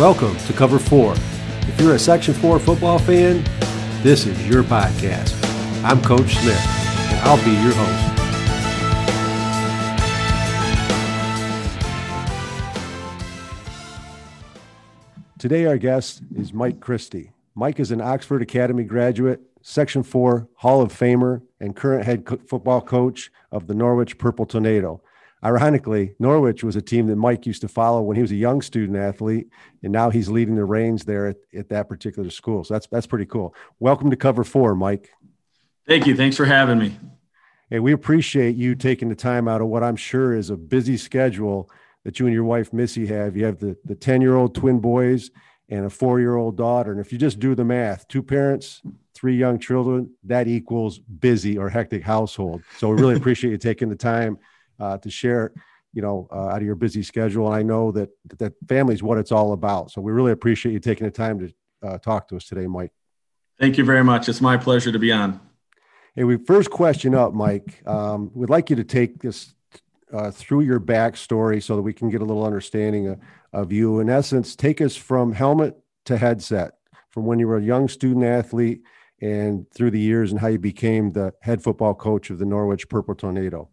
Welcome 0.00 0.34
to 0.46 0.54
Cover 0.54 0.78
4. 0.78 1.12
If 1.12 1.78
you're 1.78 1.94
a 1.94 1.98
Section 1.98 2.32
4 2.32 2.58
football 2.58 2.98
fan, 2.98 3.44
this 4.02 4.24
is 4.24 4.48
your 4.48 4.62
podcast. 4.62 5.34
I'm 5.84 6.00
Coach 6.00 6.36
Smith, 6.36 6.56
and 6.56 7.20
I'll 7.28 7.36
be 7.44 7.50
your 7.50 7.74
host. 7.76 8.16
Today, 15.38 15.66
our 15.66 15.76
guest 15.76 16.22
is 16.34 16.54
Mike 16.54 16.80
Christie. 16.80 17.32
Mike 17.54 17.78
is 17.78 17.90
an 17.90 18.00
Oxford 18.00 18.40
Academy 18.40 18.84
graduate, 18.84 19.42
Section 19.60 20.02
4 20.02 20.48
Hall 20.54 20.80
of 20.80 20.98
Famer, 20.98 21.42
and 21.60 21.76
current 21.76 22.06
head 22.06 22.26
football 22.48 22.80
coach 22.80 23.30
of 23.52 23.66
the 23.66 23.74
Norwich 23.74 24.16
Purple 24.16 24.46
Tornado. 24.46 25.02
Ironically, 25.42 26.14
Norwich 26.18 26.62
was 26.62 26.76
a 26.76 26.82
team 26.82 27.06
that 27.06 27.16
Mike 27.16 27.46
used 27.46 27.62
to 27.62 27.68
follow 27.68 28.02
when 28.02 28.16
he 28.16 28.22
was 28.22 28.30
a 28.30 28.36
young 28.36 28.60
student 28.60 28.98
athlete, 28.98 29.48
and 29.82 29.90
now 29.90 30.10
he's 30.10 30.28
leading 30.28 30.54
the 30.54 30.66
reins 30.66 31.04
there 31.04 31.28
at, 31.28 31.36
at 31.56 31.68
that 31.70 31.88
particular 31.88 32.28
school. 32.28 32.62
So 32.62 32.74
that's 32.74 32.86
that's 32.88 33.06
pretty 33.06 33.24
cool. 33.24 33.54
Welcome 33.78 34.10
to 34.10 34.16
Cover 34.16 34.44
Four, 34.44 34.74
Mike. 34.74 35.10
Thank 35.86 36.06
you. 36.06 36.14
Thanks 36.14 36.36
for 36.36 36.44
having 36.44 36.78
me. 36.78 36.94
Hey, 37.70 37.78
we 37.78 37.92
appreciate 37.92 38.56
you 38.56 38.74
taking 38.74 39.08
the 39.08 39.14
time 39.14 39.48
out 39.48 39.62
of 39.62 39.68
what 39.68 39.82
I'm 39.82 39.96
sure 39.96 40.34
is 40.34 40.50
a 40.50 40.56
busy 40.56 40.98
schedule 40.98 41.70
that 42.04 42.18
you 42.18 42.26
and 42.26 42.34
your 42.34 42.44
wife 42.44 42.72
Missy 42.74 43.06
have. 43.06 43.34
You 43.34 43.46
have 43.46 43.58
the 43.58 43.78
the 43.86 43.94
10 43.94 44.20
year 44.20 44.36
old 44.36 44.54
twin 44.54 44.78
boys 44.78 45.30
and 45.70 45.86
a 45.86 45.90
four 45.90 46.20
year 46.20 46.36
old 46.36 46.58
daughter, 46.58 46.92
and 46.92 47.00
if 47.00 47.12
you 47.12 47.18
just 47.18 47.38
do 47.38 47.54
the 47.54 47.64
math, 47.64 48.06
two 48.08 48.22
parents, 48.22 48.82
three 49.14 49.36
young 49.38 49.58
children, 49.58 50.10
that 50.24 50.48
equals 50.48 50.98
busy 50.98 51.56
or 51.56 51.70
hectic 51.70 52.02
household. 52.02 52.62
So 52.76 52.90
we 52.90 53.00
really 53.00 53.16
appreciate 53.20 53.52
you 53.52 53.58
taking 53.58 53.88
the 53.88 53.96
time 53.96 54.36
uh, 54.80 54.98
to 54.98 55.10
share, 55.10 55.52
you 55.92 56.02
know, 56.02 56.28
uh, 56.32 56.48
out 56.48 56.58
of 56.58 56.62
your 56.62 56.74
busy 56.74 57.02
schedule. 57.02 57.46
And 57.46 57.54
I 57.54 57.62
know 57.62 57.92
that 57.92 58.10
that 58.38 58.54
family 58.68 58.94
is 58.94 59.02
what 59.02 59.18
it's 59.18 59.32
all 59.32 59.52
about. 59.52 59.90
So 59.90 60.00
we 60.00 60.12
really 60.12 60.32
appreciate 60.32 60.72
you 60.72 60.80
taking 60.80 61.04
the 61.04 61.10
time 61.10 61.38
to 61.38 61.52
uh, 61.86 61.98
talk 61.98 62.28
to 62.28 62.36
us 62.36 62.44
today, 62.44 62.66
Mike. 62.66 62.92
Thank 63.58 63.76
you 63.78 63.84
very 63.84 64.04
much. 64.04 64.28
It's 64.28 64.40
my 64.40 64.56
pleasure 64.56 64.90
to 64.90 64.98
be 64.98 65.12
on. 65.12 65.40
Hey, 66.14 66.24
we 66.24 66.38
first 66.38 66.70
question 66.70 67.14
up, 67.14 67.34
Mike. 67.34 67.86
Um, 67.86 68.30
we'd 68.34 68.50
like 68.50 68.70
you 68.70 68.76
to 68.76 68.84
take 68.84 69.20
this 69.20 69.54
uh, 70.12 70.30
through 70.30 70.62
your 70.62 70.80
backstory 70.80 71.62
so 71.62 71.76
that 71.76 71.82
we 71.82 71.92
can 71.92 72.10
get 72.10 72.20
a 72.20 72.24
little 72.24 72.44
understanding 72.44 73.08
of, 73.08 73.20
of 73.52 73.72
you. 73.72 74.00
In 74.00 74.10
essence, 74.10 74.56
take 74.56 74.80
us 74.80 74.96
from 74.96 75.32
helmet 75.32 75.76
to 76.06 76.16
headset, 76.16 76.72
from 77.10 77.26
when 77.26 77.38
you 77.38 77.46
were 77.46 77.58
a 77.58 77.62
young 77.62 77.88
student 77.88 78.24
athlete 78.24 78.82
and 79.20 79.70
through 79.72 79.90
the 79.90 80.00
years 80.00 80.32
and 80.32 80.40
how 80.40 80.48
you 80.48 80.58
became 80.58 81.12
the 81.12 81.32
head 81.42 81.62
football 81.62 81.94
coach 81.94 82.30
of 82.30 82.38
the 82.38 82.46
Norwich 82.46 82.88
Purple 82.88 83.14
Tornado. 83.14 83.68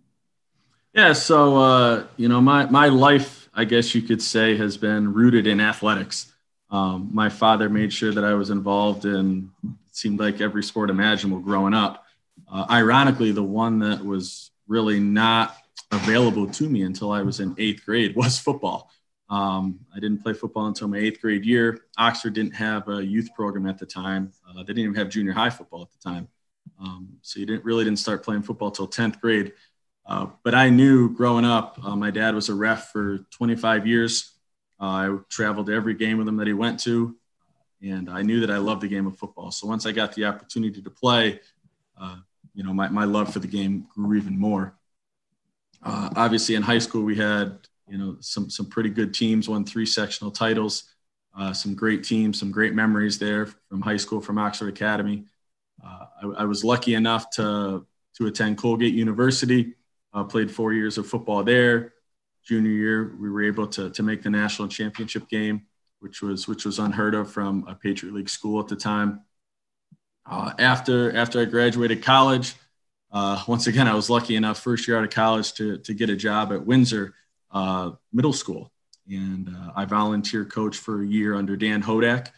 Yeah, 0.98 1.14
so 1.14 1.58
uh, 1.58 2.08
you 2.18 2.28
know, 2.28 2.42
my 2.42 2.66
my 2.66 2.88
life, 2.88 3.50
I 3.54 3.66
guess 3.66 3.94
you 3.94 4.02
could 4.02 4.20
say, 4.20 4.58
has 4.58 4.78
been 4.78 5.14
rooted 5.14 5.46
in 5.46 5.62
athletics. 5.62 6.34
Um, 6.72 7.12
my 7.14 7.30
father 7.30 7.70
made 7.70 7.94
sure 7.94 8.12
that 8.12 8.24
I 8.26 8.34
was 8.34 8.50
involved 8.50 9.06
in 9.06 9.52
seemed 9.92 10.20
like 10.20 10.42
every 10.42 10.64
sport 10.64 10.90
imaginable 10.90 11.40
growing 11.40 11.76
up. 11.76 12.04
Uh, 12.52 12.66
ironically, 12.72 13.32
the 13.32 13.44
one 13.44 13.78
that 13.78 14.04
was 14.04 14.50
really 14.68 15.00
not 15.00 15.56
available 15.92 16.48
to 16.48 16.68
me 16.68 16.82
until 16.82 17.12
I 17.12 17.22
was 17.22 17.42
in 17.42 17.54
eighth 17.60 17.86
grade 17.86 18.16
was 18.16 18.40
football. 18.48 18.90
Um, 19.30 19.80
I 19.96 20.00
didn't 20.00 20.24
play 20.24 20.34
football 20.34 20.66
until 20.66 20.88
my 20.88 20.98
eighth 20.98 21.22
grade 21.22 21.46
year. 21.46 21.82
Oxford 22.00 22.34
didn't 22.34 22.56
have 22.56 22.88
a 22.90 23.06
youth 23.06 23.30
program 23.36 23.68
at 23.68 23.78
the 23.78 23.86
time. 23.86 24.32
Uh, 24.50 24.64
they 24.64 24.74
didn't 24.74 24.80
even 24.86 24.96
have 24.96 25.10
junior 25.10 25.34
high 25.34 25.52
football 25.52 25.84
at 25.84 25.92
the 25.92 26.10
time. 26.10 26.28
Um, 26.82 27.18
so 27.22 27.40
you 27.40 27.46
didn't 27.46 27.66
really 27.66 27.84
didn't 27.84 28.00
start 28.00 28.24
playing 28.24 28.42
football 28.42 28.70
until 28.70 28.88
10th 28.88 29.22
grade. 29.22 29.54
Uh, 30.08 30.28
but 30.44 30.56
I 30.56 30.70
knew 30.70 31.14
growing 31.14 31.44
up, 31.44 31.78
uh, 31.84 31.96
my 31.96 32.12
dad 32.12 32.34
was 32.34 32.48
a 32.48 32.56
ref 32.56 32.92
for 32.92 33.20
25 33.32 33.86
years. 33.86 34.32
Uh, 34.80 34.86
I 34.86 35.18
traveled 35.30 35.68
to 35.68 35.74
every 35.74 35.96
game 35.96 36.18
with 36.18 36.28
him 36.28 36.38
that 36.38 36.48
he 36.48 36.54
went 36.54 36.80
to, 36.82 37.16
and 37.82 38.10
I 38.10 38.22
knew 38.22 38.40
that 38.40 38.52
I 38.52 38.58
loved 38.58 38.82
the 38.82 38.88
game 38.88 39.06
of 39.06 39.18
football. 39.18 39.52
So 39.52 39.68
once 39.68 39.86
I 39.86 39.92
got 39.92 40.16
the 40.16 40.26
opportunity 40.26 40.82
to 40.82 40.90
play, 40.90 41.42
uh, 42.00 42.18
you 42.54 42.64
know, 42.64 42.74
my, 42.74 42.88
my 42.88 43.04
love 43.04 43.34
for 43.34 43.40
the 43.40 43.48
game 43.48 43.86
grew 43.94 44.18
even 44.18 44.40
more. 44.40 44.76
Uh, 45.84 46.10
obviously, 46.16 46.56
in 46.56 46.62
high 46.62 46.80
school, 46.80 47.04
we 47.04 47.16
had 47.18 47.58
you 47.90 47.98
know 47.98 48.18
some 48.20 48.50
some 48.50 48.66
pretty 48.66 48.90
good 48.90 49.14
teams, 49.14 49.50
won 49.50 49.66
three 49.66 49.86
sectional 49.86 50.32
titles, 50.32 50.86
some 51.54 51.76
great 51.76 52.04
teams, 52.04 52.40
some 52.40 52.52
great 52.52 52.74
memories 52.74 53.20
there 53.20 53.46
from 53.46 53.82
high 53.82 53.98
school, 53.98 54.20
from 54.22 54.38
Oxford 54.38 54.70
Academy. 54.70 55.26
I, 55.84 56.26
I 56.40 56.46
was 56.46 56.64
lucky 56.64 56.96
enough 56.96 57.30
to 57.32 57.86
to 58.16 58.26
attend 58.26 58.58
Colgate 58.58 58.96
University 58.96 59.76
uh, 60.14 60.24
played 60.24 60.52
four 60.52 60.74
years 60.74 60.98
of 60.98 61.08
football 61.08 61.44
there. 61.44 61.94
Junior 62.44 62.72
year, 62.72 63.16
we 63.20 63.30
were 63.30 63.44
able 63.44 63.68
to, 63.68 63.90
to 63.90 64.04
make 64.04 64.24
the 64.24 64.30
national 64.30 64.68
championship 64.70 65.28
game, 65.28 65.64
which 66.00 66.22
was 66.22 66.48
which 66.48 66.66
was 66.66 66.80
unheard 66.80 67.14
of 67.14 67.32
from 67.32 67.66
a 67.68 67.76
Patriot 67.76 68.14
League 68.14 68.30
school 68.30 68.60
at 68.60 68.68
the 68.68 68.76
time. 68.76 69.22
Uh, 70.26 70.54
after 70.58 71.16
after 71.16 71.42
I 71.42 71.46
graduated 71.46 72.04
college, 72.04 72.56
uh, 73.12 73.44
once 73.48 73.68
again 73.68 73.88
I 73.88 73.96
was 73.96 74.10
lucky 74.10 74.36
enough 74.36 74.60
first 74.60 74.88
year 74.88 74.98
out 74.98 75.04
of 75.04 75.10
college 75.10 75.54
to 75.54 75.78
to 75.80 75.94
get 75.94 76.10
a 76.10 76.16
job 76.16 76.54
at 76.54 76.66
Windsor 76.66 77.14
uh, 77.52 77.92
Middle 78.14 78.34
School, 78.34 78.72
and 79.10 79.50
uh, 79.50 79.72
I 79.76 79.86
volunteer 79.86 80.46
coach 80.46 80.78
for 80.78 81.04
a 81.04 81.08
year 81.08 81.36
under 81.36 81.58
Dan 81.58 81.84
Hodak. 81.84 82.30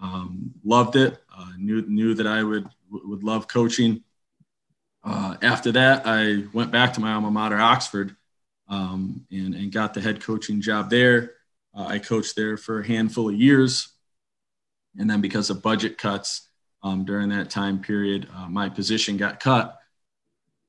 Um, 0.00 0.52
loved 0.64 0.96
it. 0.96 1.18
Uh, 1.36 1.52
knew 1.58 1.82
knew 1.82 2.14
that 2.14 2.26
I 2.26 2.42
would 2.42 2.68
would 2.90 3.22
love 3.22 3.48
coaching. 3.48 4.02
Uh, 5.06 5.36
after 5.40 5.70
that, 5.70 6.02
I 6.04 6.44
went 6.52 6.72
back 6.72 6.94
to 6.94 7.00
my 7.00 7.12
alma 7.12 7.30
mater, 7.30 7.58
Oxford, 7.58 8.16
um, 8.68 9.24
and, 9.30 9.54
and 9.54 9.70
got 9.70 9.94
the 9.94 10.00
head 10.00 10.20
coaching 10.20 10.60
job 10.60 10.90
there. 10.90 11.34
Uh, 11.72 11.86
I 11.86 11.98
coached 12.00 12.34
there 12.34 12.56
for 12.56 12.80
a 12.80 12.86
handful 12.86 13.28
of 13.28 13.36
years. 13.36 13.88
And 14.98 15.08
then 15.08 15.20
because 15.20 15.48
of 15.48 15.62
budget 15.62 15.96
cuts 15.96 16.48
um, 16.82 17.04
during 17.04 17.28
that 17.28 17.50
time 17.50 17.80
period, 17.80 18.28
uh, 18.34 18.48
my 18.48 18.68
position 18.68 19.16
got 19.16 19.38
cut. 19.38 19.78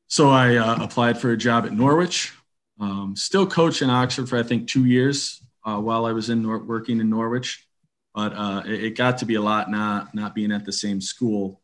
So 0.08 0.30
I 0.30 0.58
uh, 0.58 0.84
applied 0.84 1.18
for 1.18 1.32
a 1.32 1.38
job 1.38 1.66
at 1.66 1.74
Norwich. 1.74 2.32
Um, 2.80 3.16
still 3.16 3.48
coached 3.48 3.82
in 3.82 3.90
Oxford 3.90 4.30
for, 4.30 4.38
I 4.38 4.44
think, 4.44 4.68
two 4.68 4.86
years 4.86 5.42
uh, 5.66 5.80
while 5.80 6.06
I 6.06 6.12
was 6.12 6.30
in 6.30 6.44
Nor- 6.44 6.64
working 6.64 7.00
in 7.00 7.10
Norwich. 7.10 7.66
But 8.14 8.68
it, 8.68 8.84
it 8.84 8.98
got 8.98 9.18
to 9.20 9.26
be 9.26 9.36
a 9.36 9.42
lot 9.42 9.72
not, 9.72 10.14
not 10.14 10.36
being 10.36 10.52
at 10.52 10.64
the 10.64 10.72
same 10.72 11.02
school. 11.02 11.62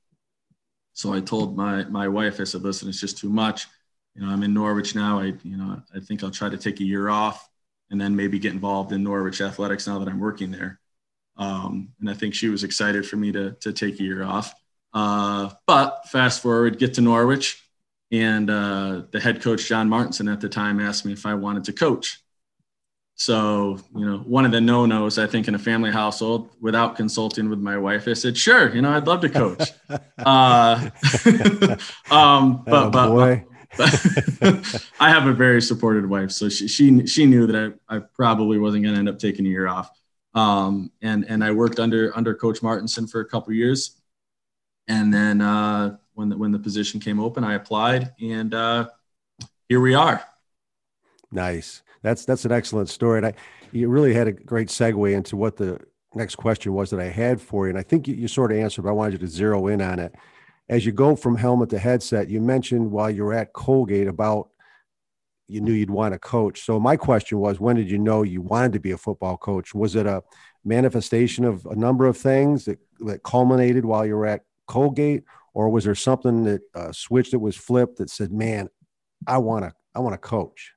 So 0.93 1.13
I 1.13 1.19
told 1.19 1.57
my 1.57 1.83
my 1.85 2.07
wife, 2.07 2.39
I 2.39 2.43
said, 2.45 2.61
listen, 2.61 2.89
it's 2.89 2.99
just 2.99 3.17
too 3.17 3.29
much. 3.29 3.67
You 4.15 4.21
know, 4.21 4.31
I'm 4.31 4.43
in 4.43 4.53
Norwich 4.53 4.95
now. 4.95 5.19
I, 5.19 5.33
you 5.43 5.57
know, 5.57 5.81
I 5.93 5.99
think 5.99 6.23
I'll 6.23 6.31
try 6.31 6.49
to 6.49 6.57
take 6.57 6.79
a 6.79 6.83
year 6.83 7.09
off 7.09 7.49
and 7.89 7.99
then 7.99 8.15
maybe 8.15 8.39
get 8.39 8.53
involved 8.53 8.91
in 8.91 9.03
Norwich 9.03 9.41
athletics 9.41 9.87
now 9.87 9.99
that 9.99 10.07
I'm 10.07 10.19
working 10.19 10.51
there. 10.51 10.79
Um, 11.37 11.89
and 11.99 12.09
I 12.09 12.13
think 12.13 12.35
she 12.35 12.49
was 12.49 12.63
excited 12.63 13.07
for 13.07 13.15
me 13.15 13.31
to, 13.31 13.51
to 13.61 13.73
take 13.73 13.99
a 13.99 14.03
year 14.03 14.23
off. 14.23 14.53
Uh, 14.93 15.49
but 15.65 16.07
fast 16.09 16.41
forward, 16.41 16.77
get 16.77 16.93
to 16.95 17.01
Norwich, 17.01 17.63
and 18.11 18.49
uh, 18.49 19.03
the 19.11 19.19
head 19.19 19.41
coach, 19.41 19.67
John 19.67 19.89
Martinson, 19.89 20.27
at 20.27 20.41
the 20.41 20.49
time 20.49 20.79
asked 20.79 21.05
me 21.05 21.13
if 21.13 21.25
I 21.25 21.33
wanted 21.33 21.63
to 21.65 21.73
coach. 21.73 22.22
So, 23.15 23.79
you 23.95 24.05
know, 24.05 24.17
one 24.19 24.45
of 24.45 24.51
the 24.51 24.59
no 24.59 24.85
nos, 24.85 25.19
I 25.19 25.27
think, 25.27 25.47
in 25.47 25.55
a 25.55 25.59
family 25.59 25.91
household 25.91 26.49
without 26.59 26.95
consulting 26.95 27.49
with 27.49 27.59
my 27.59 27.77
wife, 27.77 28.07
I 28.07 28.13
said, 28.13 28.35
sure, 28.35 28.73
you 28.73 28.81
know, 28.81 28.91
I'd 28.91 29.07
love 29.07 29.21
to 29.21 29.29
coach. 29.29 29.71
uh, 30.17 30.89
um, 32.11 32.63
but, 32.65 32.89
but, 32.89 33.07
boy. 33.07 33.45
but 33.77 34.87
I 34.99 35.09
have 35.09 35.27
a 35.27 35.33
very 35.33 35.61
supportive 35.61 36.09
wife. 36.09 36.31
So 36.31 36.49
she, 36.49 36.67
she, 36.67 37.05
she 37.05 37.25
knew 37.25 37.45
that 37.47 37.77
I, 37.87 37.97
I 37.97 37.99
probably 37.99 38.57
wasn't 38.57 38.83
going 38.83 38.95
to 38.95 38.99
end 38.99 39.09
up 39.09 39.19
taking 39.19 39.45
a 39.45 39.49
year 39.49 39.67
off. 39.67 39.91
Um, 40.33 40.91
and, 41.03 41.25
and 41.29 41.43
I 41.43 41.51
worked 41.51 41.79
under, 41.79 42.15
under 42.17 42.33
Coach 42.33 42.63
Martinson 42.63 43.05
for 43.05 43.21
a 43.21 43.25
couple 43.25 43.53
years. 43.53 44.01
And 44.87 45.13
then 45.13 45.39
uh, 45.39 45.97
when, 46.15 46.29
the, 46.29 46.37
when 46.37 46.51
the 46.51 46.59
position 46.59 46.99
came 46.99 47.19
open, 47.19 47.43
I 47.43 47.53
applied 47.53 48.11
and 48.19 48.53
uh, 48.55 48.89
here 49.69 49.79
we 49.79 49.93
are. 49.93 50.25
Nice 51.31 51.83
that's 52.03 52.25
that's 52.25 52.45
an 52.45 52.51
excellent 52.51 52.89
story, 52.89 53.17
and 53.17 53.27
I 53.27 53.33
you 53.71 53.89
really 53.89 54.13
had 54.13 54.27
a 54.27 54.31
great 54.31 54.67
segue 54.67 55.13
into 55.13 55.35
what 55.35 55.57
the 55.57 55.79
next 56.13 56.35
question 56.35 56.73
was 56.73 56.91
that 56.91 56.99
I 56.99 57.09
had 57.09 57.41
for 57.41 57.65
you, 57.65 57.71
and 57.71 57.79
I 57.79 57.83
think 57.83 58.07
you, 58.07 58.13
you 58.13 58.27
sort 58.27 58.51
of 58.51 58.57
answered, 58.59 58.83
but 58.83 58.89
I 58.89 58.93
wanted 58.93 59.13
you 59.13 59.19
to 59.19 59.27
zero 59.27 59.67
in 59.67 59.81
on 59.81 59.99
it. 59.99 60.13
As 60.69 60.85
you 60.85 60.91
go 60.91 61.15
from 61.15 61.35
helmet 61.35 61.69
to 61.71 61.79
headset, 61.79 62.29
you 62.29 62.39
mentioned 62.39 62.91
while 62.91 63.09
you 63.09 63.23
were 63.23 63.33
at 63.33 63.53
Colgate 63.53 64.07
about 64.07 64.49
you 65.47 65.61
knew 65.61 65.73
you'd 65.73 65.89
want 65.89 66.13
to 66.13 66.19
coach. 66.19 66.61
So 66.65 66.79
my 66.79 66.95
question 66.95 67.37
was, 67.37 67.59
when 67.59 67.75
did 67.75 67.91
you 67.91 67.97
know 67.97 68.23
you 68.23 68.41
wanted 68.41 68.73
to 68.73 68.79
be 68.79 68.91
a 68.91 68.97
football 68.97 69.37
coach? 69.37 69.75
Was 69.75 69.95
it 69.95 70.05
a 70.05 70.23
manifestation 70.63 71.43
of 71.43 71.65
a 71.65 71.75
number 71.75 72.05
of 72.05 72.17
things 72.17 72.65
that, 72.65 72.79
that 72.99 73.23
culminated 73.23 73.83
while 73.83 74.05
you 74.05 74.15
were 74.15 74.25
at 74.25 74.43
Colgate, 74.67 75.23
or 75.53 75.69
was 75.69 75.83
there 75.83 75.95
something 75.95 76.43
that 76.45 76.61
uh, 76.73 76.91
switch 76.91 77.31
that 77.31 77.39
was 77.39 77.55
flipped 77.55 77.97
that 77.97 78.09
said, 78.09 78.31
"Man, 78.31 78.69
I 79.27 79.37
want 79.37 79.65
to, 79.65 79.73
I 79.93 79.99
want 79.99 80.13
to 80.13 80.17
coach"? 80.17 80.73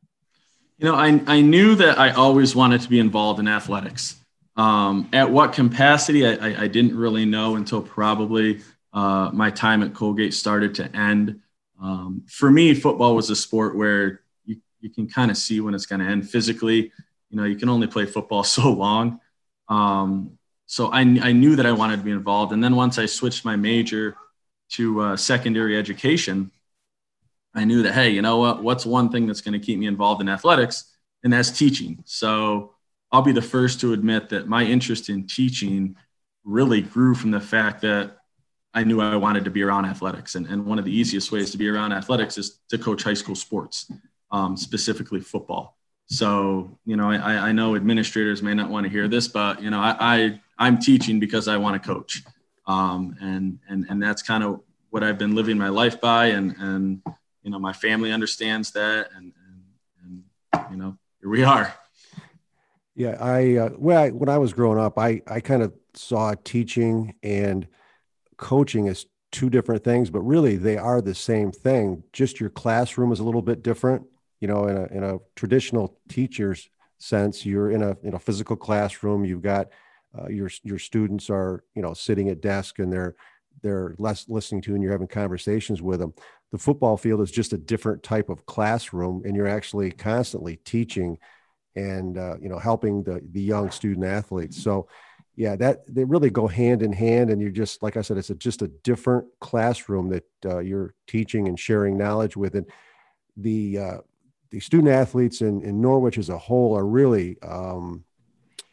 You 0.79 0.87
know, 0.87 0.95
I, 0.95 1.21
I 1.27 1.41
knew 1.41 1.75
that 1.77 1.99
I 1.99 2.11
always 2.11 2.55
wanted 2.55 2.83
to 2.83 2.89
be 2.89 2.99
involved 2.99 3.41
in 3.41 3.49
athletics. 3.49 4.17
Um, 4.57 5.09
at 5.13 5.31
what 5.31 5.53
capacity, 5.53 6.27
I, 6.27 6.65
I, 6.65 6.67
didn't 6.67 6.97
really 6.97 7.27
know 7.27 7.57
until 7.57 7.83
probably 7.83 8.63
uh, 8.93 9.31
my 9.33 9.51
time 9.51 9.83
at 9.83 9.93
Colgate 9.95 10.33
started 10.33 10.75
to 10.77 10.97
end. 10.97 11.41
Um, 11.81 12.23
for 12.27 12.51
me, 12.51 12.73
football 12.73 13.15
was 13.15 13.29
a 13.29 13.37
sport 13.37 13.77
where 13.77 14.21
you, 14.47 14.57
you 14.81 14.89
can 14.89 15.09
kind 15.09 15.31
of 15.31 15.37
see 15.37 15.61
when 15.61 15.75
it's 15.75 15.85
going 15.85 16.01
to 16.01 16.07
end 16.07 16.31
physically. 16.31 16.91
You 17.31 17.37
know, 17.37 17.45
you 17.45 17.57
can 17.57 17.69
only 17.69 17.87
play 17.87 18.07
football 18.07 18.45
so 18.45 18.71
long. 18.73 19.21
Um, 19.69 20.39
so 20.67 20.89
I, 20.89 21.01
I 21.01 21.33
knew 21.33 21.57
that 21.57 21.67
I 21.67 21.73
wanted 21.73 21.99
to 21.99 22.03
be 22.03 22.11
involved. 22.11 22.53
And 22.53 22.63
then 22.63 22.77
once 22.77 22.99
I 22.99 23.07
switched 23.07 23.45
my 23.45 23.57
major 23.57 24.17
to 24.71 25.01
uh, 25.01 25.17
secondary 25.17 25.77
education, 25.77 26.51
I 27.57 27.65
knew 27.65 27.83
that, 27.83 27.95
hey, 27.95 28.11
you 28.11 28.21
know 28.23 28.37
what? 28.37 28.63
What's 28.63 28.85
one 28.85 29.09
thing 29.09 29.27
that's 29.27 29.41
going 29.41 29.59
to 29.59 29.67
keep 29.67 29.79
me 29.79 29.87
involved 29.87 30.21
in 30.21 30.29
athletics? 30.29 30.93
And 31.25 31.33
that's 31.33 31.51
teaching. 31.51 32.03
So 32.05 32.75
I'll 33.11 33.23
be 33.23 33.33
the 33.33 33.43
first 33.43 33.81
to 33.81 33.95
admit 33.95 34.29
that 34.29 34.47
my 34.47 34.63
interest 34.63 35.09
in 35.09 35.27
teaching 35.27 35.97
really 36.45 36.83
grew 36.83 37.15
from 37.15 37.31
the 37.31 37.41
fact 37.41 37.81
that 37.81 38.19
I 38.75 38.85
knew 38.85 39.01
I 39.01 39.17
wanted 39.17 39.45
to 39.47 39.51
be 39.51 39.63
around 39.63 39.87
athletics. 39.87 40.35
And, 40.35 40.47
and 40.47 40.67
one 40.67 40.79
of 40.79 40.85
the 40.85 40.95
easiest 40.95 41.33
ways 41.33 41.51
to 41.53 41.59
be 41.59 41.67
around 41.67 41.93
athletics 41.93 42.37
is 42.37 42.61
to 42.69 42.77
coach 42.77 43.03
high 43.03 43.15
school 43.15 43.35
sports, 43.35 43.91
um, 44.31 44.55
specifically 44.55 45.21
football. 45.21 45.79
So, 46.09 46.79
you 46.85 46.97
know, 46.97 47.11
I, 47.11 47.49
I 47.49 47.53
know 47.53 47.75
administrators 47.75 48.43
may 48.43 48.53
not 48.53 48.69
want 48.69 48.85
to 48.85 48.91
hear 48.91 49.09
this, 49.09 49.29
but, 49.29 49.63
you 49.63 49.71
know, 49.71 49.81
I, 49.81 50.41
I, 50.59 50.69
am 50.69 50.79
teaching 50.79 51.19
because 51.19 51.49
I 51.49 51.57
want 51.57 51.83
to 51.83 51.89
coach. 51.89 52.23
Um, 52.67 53.17
and, 53.21 53.59
and, 53.69 53.87
and 53.89 54.01
that's 54.01 54.23
kind 54.23 54.45
of 54.45 54.61
what 54.91 55.03
I've 55.03 55.19
been 55.19 55.35
living 55.35 55.57
my 55.57 55.71
life 55.71 56.01
by. 56.01 56.27
And, 56.27 56.55
and, 56.59 57.03
you 57.47 57.53
know, 57.53 57.61
my 57.61 57.73
family 57.73 58.11
understands 58.11 58.73
that. 58.73 59.09
And, 59.15 59.33
and, 60.03 60.25
and 60.53 60.71
you 60.73 60.77
know, 60.77 60.99
here 61.21 61.31
we 61.31 61.45
are. 61.45 61.73
Yeah. 62.97 63.17
I, 63.21 63.57
uh, 63.57 63.69
when 63.71 63.97
I, 63.97 64.11
when 64.11 64.29
I 64.29 64.39
was 64.39 64.53
growing 64.53 64.81
up, 64.81 64.99
I, 64.99 65.23
I 65.29 65.39
kind 65.39 65.63
of 65.63 65.73
saw 65.95 66.35
teaching 66.43 67.15
and 67.23 67.69
coaching 68.37 68.89
as 68.89 69.07
two 69.31 69.49
different 69.49 69.85
things, 69.85 70.11
but 70.11 70.23
really 70.23 70.57
they 70.57 70.77
are 70.77 71.01
the 71.01 71.15
same 71.15 71.53
thing. 71.53 72.03
Just 72.13 72.41
your 72.41 72.51
classroom 72.51 73.13
is 73.13 73.21
a 73.21 73.25
little 73.25 73.43
bit 73.43 73.63
different. 73.63 74.07
You 74.41 74.49
know, 74.49 74.67
in 74.67 74.77
a 74.77 74.85
in 74.87 75.05
a 75.05 75.19
traditional 75.35 75.99
teacher's 76.09 76.69
sense, 76.99 77.47
you're 77.47 77.71
in 77.71 77.83
a 77.83 77.97
in 78.03 78.15
a 78.15 78.19
physical 78.19 78.57
classroom. 78.57 79.25
You've 79.25 79.43
got 79.43 79.69
uh, 80.19 80.29
your 80.29 80.51
your 80.63 80.79
students 80.79 81.31
are 81.31 81.65
you 81.75 81.81
know 81.81 81.95
sitting 81.95 82.29
at 82.29 82.43
desk 82.43 82.79
and 82.79 82.93
they're 82.93 83.15
they're 83.63 83.95
less 83.99 84.29
listening 84.29 84.61
to 84.63 84.75
and 84.75 84.83
you're 84.83 84.93
having 84.93 85.09
conversations 85.09 85.83
with 85.83 86.01
them. 86.01 86.15
The 86.53 86.59
football 86.59 86.97
field 86.97 87.21
is 87.21 87.31
just 87.31 87.53
a 87.53 87.59
different 87.59 88.03
type 88.03 88.29
of 88.29 88.47
classroom, 88.47 89.23
and 89.25 89.35
you're 89.35 89.49
actually 89.49 89.91
constantly 89.91 90.57
teaching 90.65 91.19
and 91.75 92.17
uh, 92.17 92.37
you 92.41 92.49
know 92.49 92.59
helping 92.59 93.03
the 93.03 93.21
the 93.33 93.43
young 93.43 93.71
student 93.71 94.07
athletes. 94.07 94.63
So 94.63 94.89
yeah, 95.35 95.55
that 95.57 95.81
they 95.87 96.05
really 96.05 96.31
go 96.31 96.47
hand 96.47 96.83
in 96.83 96.93
hand, 96.93 97.31
and 97.31 97.41
you're 97.43 97.51
just 97.51 97.83
like 97.83 97.97
I 97.97 98.03
said, 98.03 98.17
it's 98.17 98.31
a, 98.31 98.35
just 98.35 98.63
a 98.63 98.69
different 98.69 99.27
classroom 99.41 100.09
that 100.11 100.25
uh, 100.45 100.59
you're 100.61 100.95
teaching 101.07 101.49
and 101.49 101.59
sharing 101.59 101.99
knowledge 101.99 102.37
with, 102.37 102.55
and 102.55 102.67
the 103.37 103.79
uh, 103.79 103.99
the 104.51 104.61
student 104.61 104.89
athletes 104.89 105.43
in, 105.43 105.61
in 105.61 105.83
Norwich 105.83 106.17
as 106.17 106.31
a 106.31 106.39
whole 106.39 106.77
are 106.77 106.87
really, 106.87 107.37
um, 107.43 108.05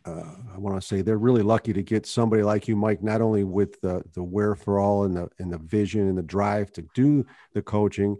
uh, 0.06 0.36
I 0.54 0.58
want 0.58 0.80
to 0.80 0.86
say 0.86 1.02
they're 1.02 1.18
really 1.18 1.44
lucky 1.44 1.74
to 1.74 1.84
get 1.84 2.06
somebody 2.06 2.44
like 2.44 2.68
you, 2.68 2.76
Mike, 2.76 3.02
not 3.02 3.22
only 3.22 3.44
with 3.44 3.80
the 3.82 4.04
the 4.14 4.24
wherewithal 4.24 5.06
and 5.06 5.16
the 5.16 5.30
and 5.40 5.52
the 5.52 5.58
vision 5.58 6.08
and 6.08 6.18
the 6.18 6.24
drive 6.24 6.72
to 6.74 6.86
do 6.94 7.26
the 7.54 7.62
coaching, 7.62 8.18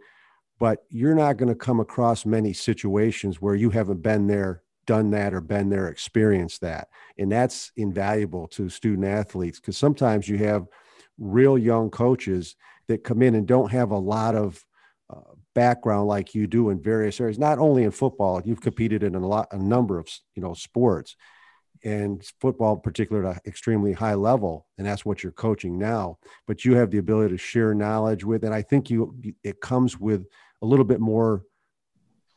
but 0.60 0.86
you're 0.90 1.16
not 1.16 1.38
going 1.38 1.50
to 1.50 1.56
come 1.56 1.80
across 1.80 2.26
many 2.26 2.54
situations 2.54 3.42
where 3.42 3.56
you 3.56 3.70
haven't 3.70 4.02
been 4.02 4.28
there 4.28 4.64
done 4.86 5.12
that 5.12 5.34
or 5.34 5.42
been 5.42 5.70
there, 5.70 5.88
experienced 5.88 6.62
that. 6.62 6.90
And 7.18 7.32
that's 7.32 7.72
invaluable 7.78 8.48
to 8.50 8.70
student 8.70 9.08
athletes 9.08 9.60
because 9.60 9.78
sometimes 9.78 10.28
you 10.28 10.38
have 10.40 10.68
real 11.18 11.58
young 11.58 11.90
coaches 11.90 12.56
that 12.88 13.04
come 13.04 13.22
in 13.22 13.36
and 13.36 13.48
don't 13.48 13.72
have 13.72 13.92
a 13.92 13.98
lot 13.98 14.36
of 14.36 14.64
uh, 15.10 15.20
background 15.56 16.08
like 16.08 16.36
you 16.36 16.48
do 16.48 16.70
in 16.70 16.82
various 16.82 17.20
areas, 17.22 17.40
not 17.40 17.60
only 17.60 17.84
in 17.84 17.92
football, 17.92 18.42
you've 18.44 18.62
competed 18.62 19.04
in 19.04 19.16
a 19.16 19.26
lot, 19.26 19.48
a 19.52 19.58
number 19.58 20.00
of, 20.00 20.10
you 20.36 20.42
know, 20.42 20.54
sports 20.54 21.16
and 21.84 22.24
football 22.40 22.78
particular 22.78 23.26
at 23.26 23.36
an 23.36 23.42
extremely 23.46 23.94
high 23.94 24.14
level. 24.14 24.68
And 24.78 24.88
that's 24.88 25.06
what 25.06 25.22
you're 25.22 25.32
coaching 25.32 25.78
now, 25.78 26.18
but 26.48 26.64
you 26.64 26.76
have 26.76 26.92
the 26.92 26.98
ability 26.98 27.34
to 27.34 27.38
share 27.38 27.74
knowledge 27.74 28.24
with, 28.24 28.44
and 28.44 28.54
I 28.54 28.62
think 28.62 28.90
you, 28.90 29.16
it 29.44 29.60
comes 29.60 30.00
with 30.00 30.26
a 30.62 30.66
little 30.66 30.86
bit 30.86 31.02
more 31.02 31.44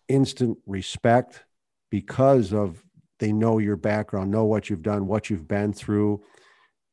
instant 0.09 0.59
respect 0.67 1.45
because 1.91 2.53
of 2.53 2.83
they 3.19 3.33
know 3.33 3.59
your 3.59 3.77
background, 3.77 4.31
know 4.31 4.45
what 4.45 4.69
you've 4.69 4.83
done, 4.83 5.07
what 5.07 5.31
you've 5.31 5.49
been 5.49 5.73
through. 5.73 6.23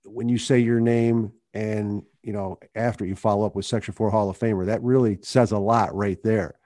When 0.06 0.30
you 0.30 0.38
say 0.38 0.60
your 0.60 0.80
name 0.80 1.34
and 1.54 2.04
you 2.22 2.34
know 2.34 2.58
after 2.76 3.06
you 3.06 3.16
follow 3.16 3.46
up 3.46 3.56
with 3.56 3.66
Section 3.66 3.94
Four 3.94 4.12
Hall 4.12 4.30
of 4.30 4.40
Famer, 4.40 4.66
that 4.68 4.82
really 4.82 5.20
says 5.22 5.52
a 5.52 5.58
lot 5.58 5.94
right 5.96 6.22
there. 6.24 6.58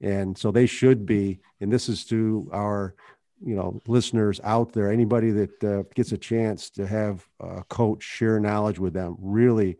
And 0.00 0.36
so 0.36 0.50
they 0.50 0.66
should 0.66 1.06
be. 1.06 1.40
And 1.60 1.72
this 1.72 1.88
is 1.88 2.04
to 2.06 2.48
our 2.52 2.94
you 3.44 3.54
know 3.54 3.80
listeners 3.86 4.40
out 4.44 4.72
there, 4.72 4.90
anybody 4.90 5.30
that 5.30 5.64
uh, 5.64 5.82
gets 5.94 6.12
a 6.12 6.18
chance 6.18 6.70
to 6.70 6.86
have 6.86 7.26
a 7.40 7.62
coach 7.64 8.02
share 8.02 8.40
knowledge 8.40 8.78
with 8.78 8.94
them, 8.94 9.16
really 9.18 9.76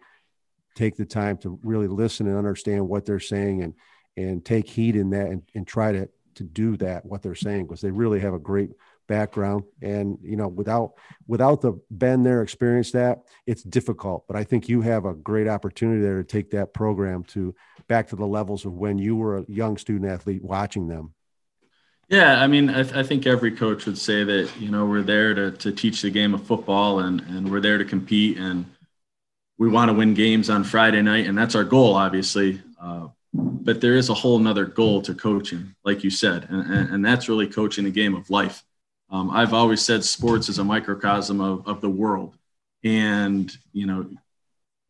take 0.75 0.97
the 0.97 1.07
time 1.07 1.37
to 1.39 1.59
really 1.63 1.89
listen 1.89 2.27
and 2.27 2.37
understand 2.37 2.87
what 2.87 3.07
they're 3.07 3.21
saying 3.21 3.63
and 3.63 3.75
and 4.17 4.45
take 4.45 4.69
heed 4.69 4.97
in 4.97 5.11
that 5.11 5.29
and, 5.29 5.43
and 5.55 5.67
try 5.67 5.93
to 5.93 6.09
to 6.35 6.45
do 6.45 6.77
that 6.77 7.05
what 7.05 7.23
they're 7.23 7.35
saying 7.35 7.67
because 7.67 7.81
they 7.81 7.91
really 7.91 8.21
have 8.21 8.35
a 8.35 8.39
great 8.39 8.71
background. 9.09 9.65
And 9.83 10.19
you 10.23 10.37
know 10.37 10.49
without 10.49 10.93
without 11.27 11.61
the 11.61 11.81
been 11.91 12.23
there 12.23 12.43
experience 12.43 12.91
that 12.93 13.23
it's 13.47 13.63
difficult. 13.63 14.27
But 14.29 14.37
i 14.37 14.45
think 14.45 14.69
you 14.69 14.83
have 14.83 15.07
a 15.07 15.15
great 15.15 15.49
opportunity 15.49 16.03
there 16.03 16.19
to 16.19 16.25
take 16.25 16.51
that 16.51 16.75
program 16.75 17.25
to 17.25 17.55
back 17.89 18.09
to 18.09 18.17
the 18.17 18.27
levels 18.27 18.65
of 18.65 18.75
when 18.75 18.99
you 18.99 19.17
were 19.17 19.39
a 19.39 19.45
young 19.49 19.77
student 19.77 20.11
athlete 20.11 20.43
watching 20.43 20.89
them 20.89 21.15
yeah 22.09 22.41
i 22.41 22.47
mean 22.47 22.71
i, 22.71 22.83
th- 22.83 22.95
I 22.95 23.03
think 23.03 23.27
every 23.27 23.53
coach 23.53 23.87
would 23.87 23.99
say 23.99 24.25
that 24.25 24.51
you 24.59 24.71
know 24.71 24.87
we're 24.87 25.03
there 25.03 25.35
to, 25.35 25.51
to 25.53 25.73
teach 25.73 26.03
the 26.03 26.11
game 26.11 26.35
of 26.35 26.47
football 26.47 27.01
and 27.01 27.21
and 27.23 27.51
we're 27.51 27.61
there 27.61 27.79
to 27.79 27.85
compete 27.85 28.39
and 28.39 28.67
we 29.59 29.69
want 29.69 29.89
to 29.89 29.95
win 29.95 30.15
games 30.15 30.51
on 30.51 30.65
friday 30.65 31.03
night 31.03 31.27
and 31.27 31.37
that's 31.37 31.55
our 31.55 31.65
goal 31.65 31.95
obviously 31.95 32.61
uh, 32.81 33.09
but 33.37 33.81
there 33.81 33.95
is 33.95 34.09
a 34.09 34.15
whole 34.15 34.39
nother 34.39 34.65
goal 34.65 35.03
to 35.03 35.15
coaching, 35.15 35.75
like 35.85 36.05
you 36.05 36.11
said, 36.11 36.47
and, 36.49 36.73
and, 36.73 36.95
and 36.95 37.05
that's 37.05 37.29
really 37.29 37.47
coaching 37.47 37.85
the 37.85 37.91
game 37.91 38.15
of 38.15 38.31
life. 38.31 38.63
Um, 39.11 39.31
I've 39.31 39.55
always 39.55 39.83
said 39.83 40.05
sports 40.05 40.49
is 40.49 40.59
a 40.59 40.65
microcosm 40.65 41.41
of, 41.41 41.67
of 41.67 41.81
the 41.81 41.91
world. 41.91 42.37
And, 42.83 43.55
you 43.73 43.87
know, 43.87 44.09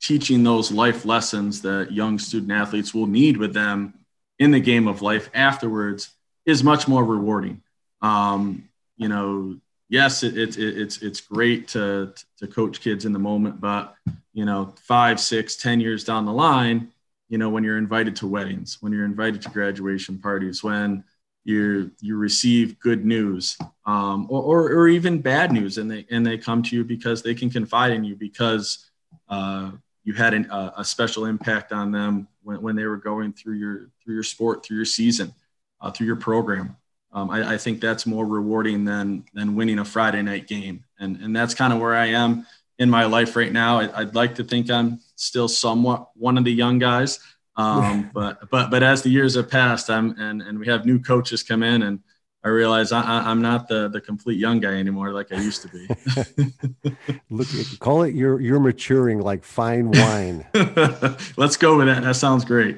teaching 0.00 0.44
those 0.44 0.70
life 0.70 1.04
lessons 1.04 1.62
that 1.62 1.92
young 1.92 2.18
student 2.18 2.52
athletes 2.52 2.94
will 2.94 3.06
need 3.06 3.36
with 3.36 3.54
them 3.54 3.94
in 4.38 4.50
the 4.50 4.60
game 4.60 4.86
of 4.86 5.02
life 5.02 5.30
afterwards 5.34 6.10
is 6.46 6.64
much 6.64 6.88
more 6.88 7.04
rewarding. 7.04 7.62
Um, 8.00 8.68
you 8.96 9.08
know, 9.08 9.58
yes, 9.88 10.22
it, 10.22 10.38
it, 10.38 10.56
it, 10.56 10.78
it's 10.78 11.02
it's 11.02 11.20
great 11.20 11.68
to 11.68 12.14
to 12.38 12.46
coach 12.46 12.80
kids 12.80 13.04
in 13.04 13.12
the 13.12 13.18
moment, 13.18 13.60
but 13.60 13.94
you 14.32 14.44
know, 14.44 14.74
five, 14.82 15.20
six, 15.20 15.56
ten 15.56 15.80
years 15.80 16.04
down 16.04 16.24
the 16.24 16.32
line, 16.32 16.92
you 17.28 17.38
know 17.38 17.48
when 17.48 17.64
you're 17.64 17.78
invited 17.78 18.14
to 18.16 18.26
weddings 18.26 18.78
when 18.80 18.92
you're 18.92 19.04
invited 19.04 19.42
to 19.42 19.50
graduation 19.50 20.18
parties 20.18 20.62
when 20.62 21.02
you 21.44 21.90
you 22.00 22.16
receive 22.16 22.78
good 22.80 23.04
news 23.04 23.56
um, 23.86 24.26
or, 24.28 24.42
or, 24.42 24.72
or, 24.72 24.88
even 24.88 25.20
bad 25.20 25.52
news 25.52 25.78
and 25.78 25.90
they 25.90 26.04
and 26.10 26.26
they 26.26 26.36
come 26.36 26.62
to 26.62 26.74
you 26.74 26.84
because 26.84 27.22
they 27.22 27.34
can 27.34 27.48
confide 27.48 27.92
in 27.92 28.02
you 28.04 28.16
because 28.16 28.90
uh, 29.28 29.70
you 30.02 30.12
had 30.12 30.34
an, 30.34 30.50
uh, 30.50 30.72
a 30.76 30.84
special 30.84 31.24
impact 31.26 31.72
on 31.72 31.92
them 31.92 32.26
when, 32.42 32.60
when 32.62 32.76
they 32.76 32.84
were 32.84 32.96
going 32.96 33.32
through 33.32 33.54
your 33.54 33.90
through 34.02 34.14
your 34.14 34.24
sport 34.24 34.64
through 34.64 34.76
your 34.76 34.84
season 34.84 35.32
uh, 35.86 35.90
through 35.90 36.06
your 36.06 36.16
program 36.16 36.76
um, 37.12 37.30
I, 37.30 37.54
I, 37.54 37.56
think 37.56 37.80
that's 37.80 38.04
more 38.04 38.26
rewarding 38.26 38.84
than 38.84 39.24
than 39.32 39.54
winning 39.54 39.78
a 39.78 39.84
Friday 39.84 40.22
night 40.22 40.46
game 40.46 40.84
and 40.98 41.16
and 41.16 41.34
that's 41.34 41.54
kind 41.54 41.72
of 41.72 41.80
where 41.80 41.94
I 41.94 42.06
am 42.06 42.46
in 42.78 42.90
my 42.90 43.04
life 43.06 43.36
right 43.36 43.52
now 43.52 43.80
I, 43.80 44.00
I'd 44.00 44.14
like 44.14 44.34
to 44.36 44.44
think 44.44 44.70
I'm 44.70 45.00
still 45.16 45.48
somewhat 45.48 46.10
one 46.14 46.38
of 46.38 46.44
the 46.44 46.52
young 46.52 46.78
guys. 46.78 47.18
Um, 47.56 48.10
but 48.14 48.48
but 48.50 48.70
but 48.70 48.82
as 48.82 49.02
the 49.02 49.10
years 49.10 49.34
have 49.34 49.50
passed, 49.50 49.90
I'm 49.90 50.18
and 50.18 50.40
and 50.42 50.58
we 50.58 50.66
have 50.68 50.86
new 50.86 51.00
coaches 51.00 51.42
come 51.42 51.62
in, 51.62 51.82
and 51.82 52.00
I 52.44 52.48
realize 52.48 52.92
I, 52.92 53.30
am 53.30 53.42
not 53.42 53.66
the 53.66 53.88
the 53.88 54.00
complete 54.00 54.38
young 54.38 54.60
guy 54.60 54.74
anymore 54.74 55.12
like 55.12 55.32
I 55.32 55.36
used 55.36 55.62
to 55.62 55.68
be. 55.68 56.94
Look, 57.30 57.48
call 57.80 58.02
it 58.04 58.14
you're 58.14 58.40
you're 58.40 58.60
maturing 58.60 59.20
like 59.20 59.42
fine 59.42 59.90
wine. 59.90 60.46
Let's 61.36 61.56
go 61.56 61.78
with 61.78 61.86
that. 61.88 62.02
That 62.04 62.16
sounds 62.16 62.44
great. 62.44 62.76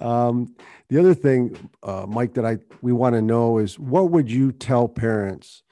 Um, 0.00 0.54
the 0.88 0.98
other 0.98 1.14
thing, 1.14 1.70
uh, 1.82 2.06
Mike, 2.08 2.34
that 2.34 2.44
I 2.44 2.58
we 2.82 2.92
want 2.92 3.14
to 3.14 3.22
know 3.22 3.58
is 3.58 3.78
what 3.78 4.10
would 4.10 4.30
you 4.30 4.52
tell 4.52 4.88
parents 4.88 5.62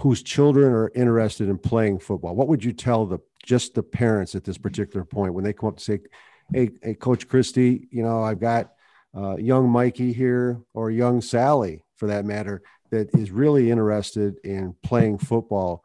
whose 0.00 0.22
children 0.22 0.72
are 0.72 0.90
interested 0.94 1.48
in 1.48 1.58
playing 1.58 1.98
football? 1.98 2.34
What 2.34 2.48
would 2.48 2.64
you 2.64 2.72
tell 2.72 3.06
the 3.06 3.18
just 3.44 3.74
the 3.74 3.82
parents 3.82 4.34
at 4.34 4.44
this 4.44 4.58
particular 4.58 5.04
point 5.04 5.34
when 5.34 5.44
they 5.44 5.52
come 5.52 5.68
up 5.70 5.76
to 5.76 5.84
say, 5.84 6.00
"Hey, 6.52 6.70
hey, 6.82 6.94
Coach 6.94 7.28
Christie, 7.28 7.88
you 7.90 8.02
know, 8.02 8.22
I've 8.22 8.40
got 8.40 8.72
uh, 9.16 9.36
young 9.36 9.68
Mikey 9.68 10.12
here 10.12 10.60
or 10.72 10.90
young 10.90 11.20
Sally, 11.20 11.82
for 11.96 12.06
that 12.08 12.24
matter, 12.24 12.62
that 12.90 13.14
is 13.14 13.30
really 13.30 13.70
interested 13.70 14.36
in 14.44 14.74
playing 14.82 15.18
football." 15.18 15.84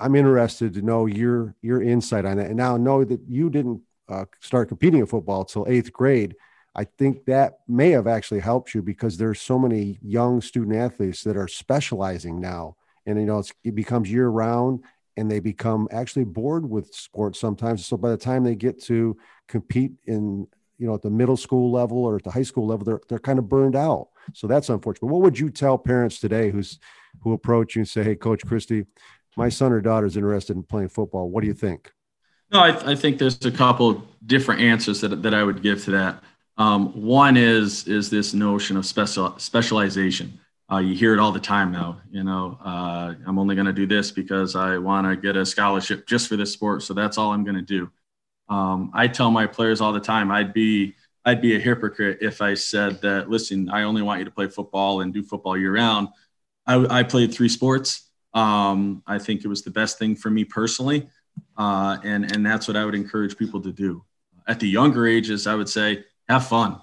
I'm 0.00 0.14
interested 0.14 0.72
to 0.74 0.82
know 0.82 1.06
your 1.06 1.54
your 1.60 1.82
insight 1.82 2.24
on 2.24 2.38
that. 2.38 2.46
And 2.46 2.56
now 2.56 2.76
know 2.76 3.04
that 3.04 3.20
you 3.28 3.50
didn't 3.50 3.82
uh, 4.08 4.24
start 4.40 4.68
competing 4.68 5.00
in 5.00 5.06
football 5.06 5.42
until 5.42 5.66
eighth 5.68 5.92
grade. 5.92 6.34
I 6.74 6.84
think 6.84 7.24
that 7.24 7.58
may 7.66 7.90
have 7.90 8.06
actually 8.06 8.40
helped 8.40 8.74
you 8.74 8.82
because 8.82 9.16
there's 9.16 9.40
so 9.40 9.58
many 9.58 9.98
young 10.02 10.40
student 10.40 10.76
athletes 10.76 11.24
that 11.24 11.36
are 11.36 11.48
specializing 11.48 12.40
now. 12.40 12.76
And 13.06 13.18
you 13.18 13.26
know 13.26 13.42
it 13.64 13.74
becomes 13.74 14.10
year 14.10 14.28
round 14.28 14.84
and 15.16 15.30
they 15.30 15.40
become 15.40 15.88
actually 15.90 16.24
bored 16.24 16.68
with 16.68 16.94
sports 16.94 17.40
sometimes. 17.40 17.84
So 17.86 17.96
by 17.96 18.10
the 18.10 18.16
time 18.16 18.44
they 18.44 18.54
get 18.54 18.80
to 18.84 19.16
compete 19.48 19.92
in 20.06 20.46
you 20.78 20.86
know 20.86 20.94
at 20.94 21.02
the 21.02 21.10
middle 21.10 21.36
school 21.36 21.72
level 21.72 21.98
or 21.98 22.16
at 22.16 22.22
the 22.22 22.30
high 22.30 22.42
school 22.42 22.66
level 22.66 22.84
they're, 22.84 23.00
they're 23.08 23.18
kind 23.18 23.38
of 23.38 23.48
burned 23.48 23.74
out. 23.74 24.08
So 24.32 24.46
that's 24.46 24.68
unfortunate. 24.68 25.08
What 25.08 25.22
would 25.22 25.38
you 25.38 25.50
tell 25.50 25.76
parents 25.76 26.20
today 26.20 26.50
who's 26.50 26.78
who 27.22 27.32
approach 27.32 27.74
you 27.74 27.80
and 27.80 27.88
say 27.88 28.04
hey 28.04 28.14
coach 28.14 28.46
christie 28.46 28.86
my 29.36 29.48
son 29.48 29.72
or 29.72 29.80
daughter 29.80 30.06
is 30.06 30.16
interested 30.16 30.56
in 30.56 30.62
playing 30.62 30.88
football. 30.88 31.30
What 31.30 31.40
do 31.40 31.46
you 31.46 31.54
think? 31.54 31.92
No 32.52 32.60
i, 32.60 32.92
I 32.92 32.94
think 32.94 33.18
there's 33.18 33.44
a 33.44 33.50
couple 33.50 34.06
different 34.24 34.60
answers 34.60 35.00
that, 35.00 35.22
that 35.22 35.34
i 35.34 35.42
would 35.42 35.62
give 35.62 35.82
to 35.84 35.90
that 35.92 36.22
um, 36.60 36.88
one 37.02 37.36
is 37.36 37.88
is 37.88 38.10
this 38.10 38.32
notion 38.34 38.76
of 38.76 38.86
special 38.86 39.36
specialization 39.38 40.38
uh, 40.70 40.78
you 40.78 40.94
hear 40.94 41.12
it 41.12 41.18
all 41.18 41.32
the 41.32 41.40
time 41.40 41.72
now. 41.72 42.00
You 42.10 42.22
know, 42.22 42.56
uh, 42.64 43.14
I'm 43.26 43.38
only 43.38 43.54
going 43.54 43.66
to 43.66 43.72
do 43.72 43.86
this 43.86 44.12
because 44.12 44.54
I 44.54 44.78
want 44.78 45.06
to 45.06 45.16
get 45.16 45.36
a 45.36 45.44
scholarship 45.44 46.06
just 46.06 46.28
for 46.28 46.36
this 46.36 46.52
sport. 46.52 46.82
So 46.82 46.94
that's 46.94 47.18
all 47.18 47.32
I'm 47.32 47.44
going 47.44 47.56
to 47.56 47.62
do. 47.62 47.90
Um, 48.48 48.90
I 48.94 49.08
tell 49.08 49.30
my 49.30 49.46
players 49.46 49.80
all 49.80 49.92
the 49.92 50.00
time, 50.00 50.30
I'd 50.30 50.52
be 50.52 50.94
I'd 51.24 51.42
be 51.42 51.54
a 51.54 51.58
hypocrite 51.58 52.18
if 52.20 52.40
I 52.40 52.54
said 52.54 53.00
that. 53.02 53.28
Listen, 53.28 53.68
I 53.68 53.82
only 53.82 54.02
want 54.02 54.20
you 54.20 54.24
to 54.24 54.30
play 54.30 54.46
football 54.46 55.00
and 55.00 55.12
do 55.12 55.22
football 55.22 55.56
year 55.56 55.74
round. 55.74 56.08
I, 56.66 57.00
I 57.00 57.02
played 57.02 57.34
three 57.34 57.48
sports. 57.48 58.08
Um, 58.32 59.02
I 59.06 59.18
think 59.18 59.44
it 59.44 59.48
was 59.48 59.62
the 59.62 59.70
best 59.70 59.98
thing 59.98 60.14
for 60.14 60.30
me 60.30 60.44
personally, 60.44 61.08
uh, 61.56 61.98
and 62.04 62.30
and 62.32 62.46
that's 62.46 62.68
what 62.68 62.76
I 62.76 62.84
would 62.84 62.94
encourage 62.94 63.36
people 63.36 63.60
to 63.62 63.72
do. 63.72 64.04
At 64.46 64.60
the 64.60 64.68
younger 64.68 65.06
ages, 65.06 65.46
I 65.46 65.56
would 65.56 65.68
say 65.68 66.04
have 66.30 66.46
fun. 66.46 66.80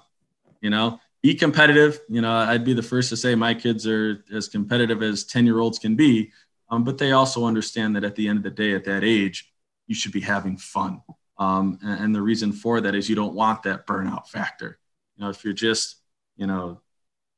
You 0.60 0.70
know, 0.70 1.00
be 1.22 1.34
competitive. 1.34 2.00
You 2.08 2.20
know, 2.20 2.32
I'd 2.32 2.64
be 2.64 2.74
the 2.74 2.82
first 2.82 3.08
to 3.10 3.16
say 3.16 3.34
my 3.34 3.54
kids 3.54 3.86
are 3.86 4.24
as 4.32 4.48
competitive 4.48 5.02
as 5.02 5.24
10 5.24 5.46
year 5.46 5.58
olds 5.58 5.78
can 5.78 5.96
be. 5.96 6.32
Um, 6.70 6.84
but 6.84 6.98
they 6.98 7.12
also 7.12 7.46
understand 7.46 7.96
that 7.96 8.04
at 8.04 8.14
the 8.14 8.28
end 8.28 8.38
of 8.38 8.44
the 8.44 8.50
day, 8.50 8.74
at 8.74 8.84
that 8.84 9.02
age, 9.02 9.50
you 9.86 9.94
should 9.94 10.12
be 10.12 10.20
having 10.20 10.58
fun. 10.58 11.00
Um, 11.38 11.78
and, 11.82 12.04
and, 12.04 12.14
the 12.14 12.20
reason 12.20 12.52
for 12.52 12.80
that 12.80 12.94
is 12.94 13.08
you 13.08 13.14
don't 13.14 13.32
want 13.32 13.62
that 13.62 13.86
burnout 13.86 14.26
factor. 14.26 14.78
You 15.16 15.24
know, 15.24 15.30
if 15.30 15.44
you're 15.44 15.54
just, 15.54 15.96
you 16.36 16.46
know, 16.46 16.80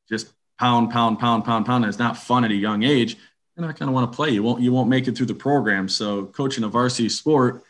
just 0.08 0.32
pound, 0.58 0.90
pound, 0.90 1.20
pound, 1.20 1.44
pound, 1.44 1.66
pound, 1.66 1.84
and 1.84 1.88
it's 1.88 1.98
not 1.98 2.16
fun 2.16 2.44
at 2.44 2.50
a 2.50 2.54
young 2.54 2.82
age, 2.82 3.16
you're 3.54 3.66
not 3.66 3.78
going 3.78 3.88
to 3.88 3.92
want 3.92 4.10
to 4.10 4.16
play. 4.16 4.30
You 4.30 4.42
won't, 4.42 4.62
you 4.62 4.72
won't 4.72 4.88
make 4.88 5.06
it 5.06 5.16
through 5.16 5.26
the 5.26 5.34
program. 5.34 5.86
So 5.86 6.26
coaching 6.26 6.64
a 6.64 6.68
varsity 6.68 7.10
sport 7.10 7.62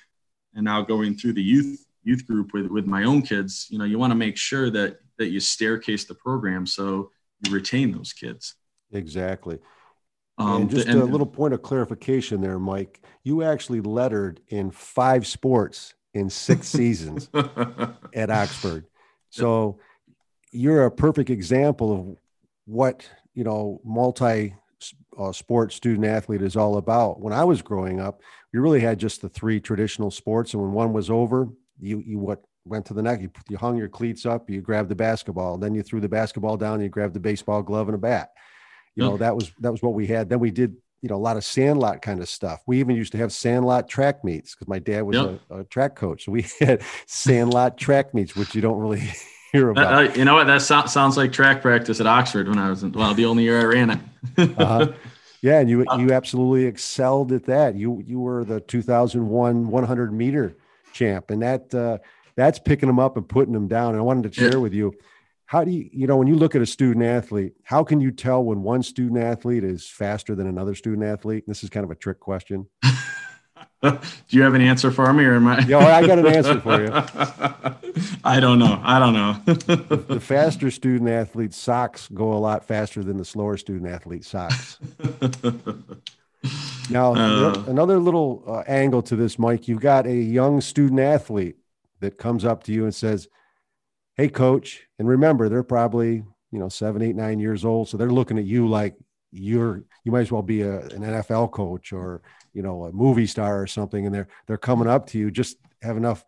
and 0.54 0.64
now 0.64 0.82
going 0.82 1.16
through 1.16 1.32
the 1.32 1.42
youth 1.42 1.84
youth 2.02 2.26
group 2.26 2.52
with, 2.52 2.66
with 2.66 2.86
my 2.86 3.04
own 3.04 3.22
kids, 3.22 3.66
you 3.70 3.78
know, 3.78 3.84
you 3.84 3.98
want 3.98 4.10
to 4.10 4.16
make 4.16 4.36
sure 4.36 4.70
that 4.70 4.98
that 5.18 5.28
you 5.28 5.38
staircase 5.38 6.04
the 6.04 6.14
program 6.14 6.66
so 6.66 7.10
you 7.44 7.52
retain 7.52 7.92
those 7.92 8.12
kids. 8.12 8.54
Exactly. 8.92 9.58
Um, 10.38 10.62
and 10.62 10.70
just 10.70 10.88
and, 10.88 11.00
a 11.00 11.04
little 11.04 11.26
point 11.26 11.52
of 11.52 11.62
clarification 11.62 12.40
there, 12.40 12.58
Mike. 12.58 13.04
You 13.22 13.42
actually 13.42 13.82
lettered 13.82 14.40
in 14.48 14.70
five 14.70 15.26
sports 15.26 15.94
in 16.14 16.30
six 16.30 16.68
seasons 16.70 17.28
at 18.14 18.30
Oxford. 18.30 18.86
So 19.28 19.78
you're 20.52 20.86
a 20.86 20.90
perfect 20.90 21.28
example 21.28 21.92
of 21.92 22.16
what, 22.64 23.08
you 23.34 23.44
know, 23.44 23.80
multi 23.84 24.54
uh, 25.18 25.32
sport 25.32 25.72
student 25.72 26.06
athlete 26.06 26.42
is 26.42 26.56
all 26.56 26.78
about. 26.78 27.20
When 27.20 27.34
I 27.34 27.44
was 27.44 27.60
growing 27.60 28.00
up, 28.00 28.22
we 28.52 28.58
really 28.58 28.80
had 28.80 28.98
just 28.98 29.20
the 29.20 29.28
three 29.28 29.60
traditional 29.60 30.10
sports. 30.10 30.54
And 30.54 30.62
when 30.62 30.72
one 30.72 30.92
was 30.92 31.10
over, 31.10 31.48
you, 31.80 32.02
you 32.06 32.18
what 32.18 32.42
went 32.64 32.86
to 32.86 32.94
the 32.94 33.02
neck. 33.02 33.20
You, 33.20 33.30
you 33.48 33.56
hung 33.56 33.76
your 33.76 33.88
cleats 33.88 34.26
up, 34.26 34.50
you 34.50 34.60
grabbed 34.60 34.88
the 34.88 34.94
basketball, 34.94 35.58
then 35.58 35.74
you 35.74 35.82
threw 35.82 36.00
the 36.00 36.08
basketball 36.08 36.56
down, 36.56 36.80
you 36.80 36.88
grabbed 36.88 37.14
the 37.14 37.20
baseball 37.20 37.62
glove 37.62 37.88
and 37.88 37.94
a 37.94 37.98
bat. 37.98 38.30
You 38.96 39.04
know, 39.04 39.16
that 39.16 39.34
was 39.34 39.52
that 39.60 39.70
was 39.70 39.82
what 39.82 39.94
we 39.94 40.06
had. 40.06 40.28
Then 40.28 40.40
we 40.40 40.50
did, 40.50 40.76
you 41.00 41.08
know, 41.08 41.14
a 41.14 41.16
lot 41.16 41.36
of 41.38 41.44
sandlot 41.44 42.02
kind 42.02 42.20
of 42.20 42.28
stuff. 42.28 42.60
We 42.66 42.80
even 42.80 42.96
used 42.96 43.12
to 43.12 43.18
have 43.18 43.32
sandlot 43.32 43.88
track 43.88 44.24
meets 44.24 44.54
because 44.54 44.68
my 44.68 44.78
dad 44.78 45.02
was 45.02 45.16
yep. 45.16 45.40
a, 45.48 45.60
a, 45.60 45.64
track 45.64 45.94
coach. 45.94 46.26
So 46.26 46.32
we 46.32 46.42
had 46.60 46.82
sandlot 47.06 47.78
track 47.78 48.12
meets, 48.12 48.36
which 48.36 48.54
you 48.54 48.60
don't 48.60 48.78
really 48.78 49.08
hear 49.52 49.70
about. 49.70 49.94
Uh, 49.94 50.12
you 50.12 50.24
know 50.24 50.34
what? 50.34 50.48
That 50.48 50.60
so- 50.60 50.86
sounds 50.86 51.16
like 51.16 51.32
track 51.32 51.62
practice 51.62 52.00
at 52.00 52.06
Oxford 52.06 52.48
when 52.48 52.58
I 52.58 52.68
was 52.68 52.82
in, 52.82 52.92
well, 52.92 53.14
the 53.14 53.24
only 53.24 53.44
year 53.44 53.60
I 53.60 53.64
ran 53.64 53.90
it. 53.90 53.98
uh-huh. 54.58 54.92
Yeah, 55.42 55.60
and 55.60 55.70
you 55.70 55.86
uh, 55.88 55.96
you 55.96 56.12
absolutely 56.12 56.66
excelled 56.66 57.32
at 57.32 57.46
that. 57.46 57.74
You 57.74 58.02
you 58.06 58.20
were 58.20 58.44
the 58.44 58.60
2001 58.60 59.68
100 59.70 60.12
meter 60.12 60.54
champ, 60.92 61.30
and 61.30 61.42
that 61.42 61.74
uh, 61.74 61.98
that's 62.36 62.58
picking 62.58 62.86
them 62.86 62.98
up 62.98 63.16
and 63.16 63.28
putting 63.28 63.52
them 63.52 63.68
down. 63.68 63.90
And 63.90 63.98
I 63.98 64.02
wanted 64.02 64.32
to 64.32 64.40
share 64.40 64.60
with 64.60 64.72
you 64.72 64.94
how 65.50 65.64
do 65.64 65.72
you, 65.72 65.90
you 65.92 66.06
know, 66.06 66.16
when 66.16 66.28
you 66.28 66.36
look 66.36 66.54
at 66.54 66.62
a 66.62 66.66
student 66.66 67.04
athlete, 67.04 67.54
how 67.64 67.82
can 67.82 68.00
you 68.00 68.12
tell 68.12 68.44
when 68.44 68.62
one 68.62 68.84
student 68.84 69.18
athlete 69.18 69.64
is 69.64 69.84
faster 69.84 70.36
than 70.36 70.46
another 70.46 70.76
student 70.76 71.02
athlete? 71.02 71.42
This 71.48 71.64
is 71.64 71.70
kind 71.70 71.82
of 71.82 71.90
a 71.90 71.96
trick 71.96 72.20
question. 72.20 72.68
do 73.82 73.98
you 74.28 74.42
have 74.42 74.54
an 74.54 74.60
answer 74.60 74.92
for 74.92 75.12
me 75.12 75.24
or 75.24 75.34
am 75.34 75.48
I? 75.48 75.58
yeah, 75.66 75.78
I 75.78 76.06
got 76.06 76.20
an 76.20 76.26
answer 76.28 76.60
for 76.60 76.80
you. 76.80 76.90
I 78.24 78.38
don't 78.38 78.60
know. 78.60 78.80
I 78.84 79.00
don't 79.00 79.12
know. 79.12 79.40
the, 79.44 80.04
the, 80.08 80.20
faster 80.20 80.70
student 80.70 81.10
athlete 81.10 81.52
socks 81.52 82.08
go 82.14 82.32
a 82.32 82.38
lot 82.38 82.64
faster 82.64 83.02
than 83.02 83.16
the 83.16 83.24
slower 83.24 83.56
student 83.56 83.90
athlete 83.90 84.24
socks. 84.24 84.78
now, 86.90 87.14
uh, 87.14 87.64
another 87.68 87.98
little 87.98 88.42
uh, 88.46 88.60
angle 88.66 89.02
to 89.02 89.16
this, 89.16 89.38
Mike, 89.38 89.68
you've 89.68 89.80
got 89.80 90.06
a 90.06 90.14
young 90.14 90.60
student 90.60 91.00
athlete 91.00 91.56
that 92.00 92.18
comes 92.18 92.44
up 92.44 92.64
to 92.64 92.72
you 92.72 92.84
and 92.84 92.94
says, 92.94 93.28
Hey, 94.16 94.28
coach. 94.28 94.82
And 94.98 95.08
remember, 95.08 95.48
they're 95.48 95.62
probably, 95.62 96.24
you 96.50 96.58
know, 96.58 96.68
seven, 96.68 97.00
eight, 97.02 97.16
nine 97.16 97.38
years 97.38 97.64
old. 97.64 97.88
So 97.88 97.96
they're 97.96 98.10
looking 98.10 98.38
at 98.38 98.44
you 98.44 98.68
like 98.68 98.96
you're, 99.32 99.84
you 100.04 100.12
might 100.12 100.22
as 100.22 100.32
well 100.32 100.42
be 100.42 100.62
a, 100.62 100.80
an 100.80 101.02
NFL 101.02 101.52
coach 101.52 101.92
or, 101.92 102.22
you 102.52 102.62
know, 102.62 102.84
a 102.84 102.92
movie 102.92 103.26
star 103.26 103.62
or 103.62 103.66
something. 103.66 104.06
And 104.06 104.14
they're, 104.14 104.28
they're 104.46 104.58
coming 104.58 104.88
up 104.88 105.06
to 105.08 105.18
you, 105.18 105.30
just 105.30 105.56
have 105.82 105.96
enough 105.96 106.24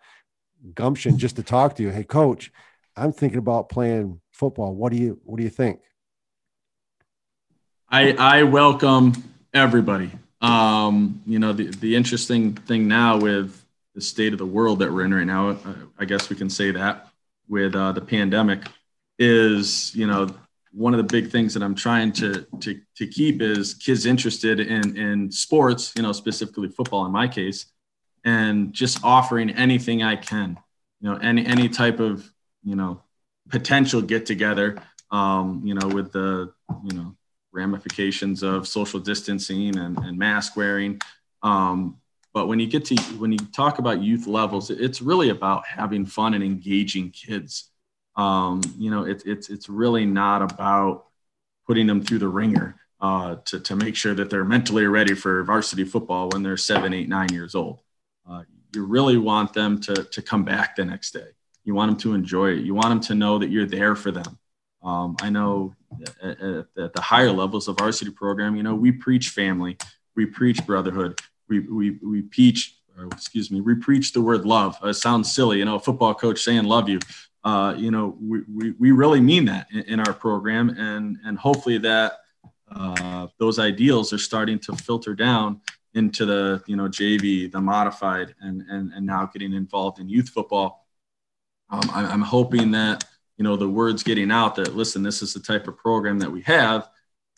gumption 0.74 1.18
just 1.18 1.36
to 1.36 1.42
talk 1.42 1.76
to 1.76 1.82
you. 1.82 1.90
Hey, 1.90 2.04
coach, 2.04 2.52
I'm 2.96 3.12
thinking 3.12 3.38
about 3.38 3.68
playing 3.68 4.20
football. 4.30 4.74
What 4.74 4.92
do 4.92 4.98
you, 4.98 5.20
what 5.24 5.38
do 5.38 5.42
you 5.42 5.50
think? 5.50 5.80
I, 7.88 8.12
I 8.12 8.42
welcome 8.44 9.12
everybody. 9.52 10.10
Um, 10.42 11.22
you 11.24 11.38
know, 11.38 11.52
the, 11.52 11.68
the 11.68 11.94
interesting 11.94 12.54
thing 12.54 12.88
now 12.88 13.16
with 13.16 13.64
the 13.94 14.00
state 14.00 14.32
of 14.32 14.38
the 14.38 14.46
world 14.46 14.80
that 14.80 14.92
we're 14.92 15.04
in 15.04 15.14
right 15.14 15.26
now, 15.26 15.56
I 15.98 16.04
guess 16.04 16.28
we 16.28 16.36
can 16.36 16.50
say 16.50 16.72
that 16.72 17.08
with 17.48 17.74
uh, 17.74 17.92
the 17.92 18.00
pandemic, 18.00 18.66
is 19.18 19.94
you 19.94 20.06
know 20.06 20.28
one 20.72 20.94
of 20.94 20.98
the 20.98 21.04
big 21.04 21.30
things 21.30 21.54
that 21.54 21.62
I'm 21.62 21.74
trying 21.74 22.12
to 22.14 22.46
to 22.60 22.80
to 22.96 23.06
keep 23.06 23.40
is 23.40 23.74
kids 23.74 24.06
interested 24.06 24.58
in 24.58 24.96
in 24.96 25.30
sports, 25.30 25.92
you 25.96 26.02
know, 26.02 26.12
specifically 26.12 26.68
football 26.68 27.06
in 27.06 27.12
my 27.12 27.28
case, 27.28 27.66
and 28.24 28.72
just 28.72 29.04
offering 29.04 29.50
anything 29.50 30.02
I 30.02 30.16
can, 30.16 30.58
you 31.00 31.10
know, 31.10 31.16
any 31.18 31.46
any 31.46 31.68
type 31.68 32.00
of 32.00 32.28
you 32.64 32.74
know 32.74 33.02
potential 33.48 34.00
get 34.00 34.26
together, 34.26 34.82
um, 35.10 35.60
you 35.64 35.74
know, 35.74 35.86
with 35.88 36.12
the 36.12 36.52
you 36.84 36.96
know 36.96 37.14
ramifications 37.52 38.42
of 38.42 38.66
social 38.66 38.98
distancing 38.98 39.76
and, 39.78 39.98
and 39.98 40.18
mask 40.18 40.56
wearing. 40.56 41.00
Um, 41.42 41.98
but 42.34 42.46
when 42.46 42.58
you 42.58 42.66
get 42.66 42.84
to 42.86 42.96
when 43.18 43.30
you 43.32 43.38
talk 43.38 43.78
about 43.78 44.02
youth 44.02 44.26
levels, 44.26 44.70
it's 44.70 45.02
really 45.02 45.28
about 45.28 45.66
having 45.66 46.06
fun 46.06 46.34
and 46.34 46.42
engaging 46.42 47.10
kids. 47.10 47.70
Um, 48.16 48.62
you 48.78 48.90
know, 48.90 49.04
it's 49.04 49.24
it's 49.24 49.50
it's 49.50 49.68
really 49.68 50.06
not 50.06 50.40
about 50.40 51.06
putting 51.66 51.86
them 51.86 52.02
through 52.02 52.18
the 52.18 52.28
wringer 52.28 52.76
uh, 53.00 53.36
to 53.44 53.60
to 53.60 53.76
make 53.76 53.96
sure 53.96 54.14
that 54.14 54.30
they're 54.30 54.44
mentally 54.44 54.86
ready 54.86 55.14
for 55.14 55.42
varsity 55.44 55.84
football 55.84 56.30
when 56.30 56.42
they're 56.42 56.56
seven, 56.56 56.94
eight, 56.94 57.08
nine 57.08 57.32
years 57.32 57.54
old. 57.54 57.80
Uh, 58.28 58.42
you 58.74 58.84
really 58.86 59.18
want 59.18 59.52
them 59.52 59.78
to 59.80 59.94
to 59.94 60.22
come 60.22 60.44
back 60.44 60.76
the 60.76 60.84
next 60.84 61.10
day. 61.10 61.28
You 61.64 61.74
want 61.74 61.90
them 61.90 61.98
to 61.98 62.14
enjoy 62.14 62.52
it. 62.52 62.64
You 62.64 62.74
want 62.74 62.88
them 62.88 63.00
to 63.00 63.14
know 63.14 63.38
that 63.38 63.50
you're 63.50 63.66
there 63.66 63.94
for 63.94 64.10
them. 64.10 64.38
Um, 64.82 65.16
I 65.20 65.30
know 65.30 65.74
at, 66.22 66.40
at, 66.40 66.92
the 66.92 67.00
higher 67.00 67.30
levels 67.30 67.68
of 67.68 67.78
varsity 67.78 68.10
program, 68.10 68.56
you 68.56 68.62
know, 68.62 68.74
we 68.74 68.90
preach 68.92 69.28
family, 69.28 69.76
we 70.16 70.26
preach 70.26 70.64
brotherhood, 70.66 71.20
we 71.48 71.60
we 71.60 71.98
we 72.02 72.22
preach, 72.22 72.76
excuse 73.12 73.50
me, 73.50 73.60
we 73.60 73.74
preach 73.74 74.12
the 74.12 74.20
word 74.20 74.44
love. 74.44 74.76
It 74.82 74.94
sounds 74.94 75.32
silly, 75.32 75.58
you 75.58 75.64
know, 75.64 75.76
a 75.76 75.80
football 75.80 76.14
coach 76.14 76.40
saying 76.42 76.64
love 76.64 76.88
you. 76.88 76.98
Uh, 77.44 77.74
you 77.76 77.90
know, 77.90 78.16
we, 78.20 78.40
we, 78.52 78.70
we 78.78 78.90
really 78.92 79.20
mean 79.20 79.44
that 79.46 79.66
in, 79.72 79.80
in 79.82 80.00
our 80.00 80.12
program, 80.12 80.70
and 80.70 81.18
and 81.24 81.38
hopefully 81.38 81.78
that 81.78 82.18
uh, 82.74 83.26
those 83.38 83.58
ideals 83.58 84.12
are 84.12 84.18
starting 84.18 84.58
to 84.60 84.74
filter 84.76 85.14
down 85.14 85.60
into 85.94 86.24
the 86.24 86.62
you 86.66 86.76
know 86.76 86.88
JV, 86.88 87.50
the 87.50 87.60
modified, 87.60 88.34
and 88.40 88.62
and 88.68 88.92
and 88.92 89.06
now 89.06 89.26
getting 89.26 89.52
involved 89.52 89.98
in 89.98 90.08
youth 90.08 90.28
football. 90.28 90.86
Um, 91.70 91.90
I'm 91.94 92.20
hoping 92.20 92.70
that 92.72 93.04
you 93.42 93.48
know 93.48 93.56
the 93.56 93.68
words 93.68 94.04
getting 94.04 94.30
out 94.30 94.54
that 94.54 94.76
listen, 94.76 95.02
this 95.02 95.20
is 95.20 95.34
the 95.34 95.40
type 95.40 95.66
of 95.66 95.76
program 95.76 96.16
that 96.20 96.30
we 96.30 96.42
have, 96.42 96.88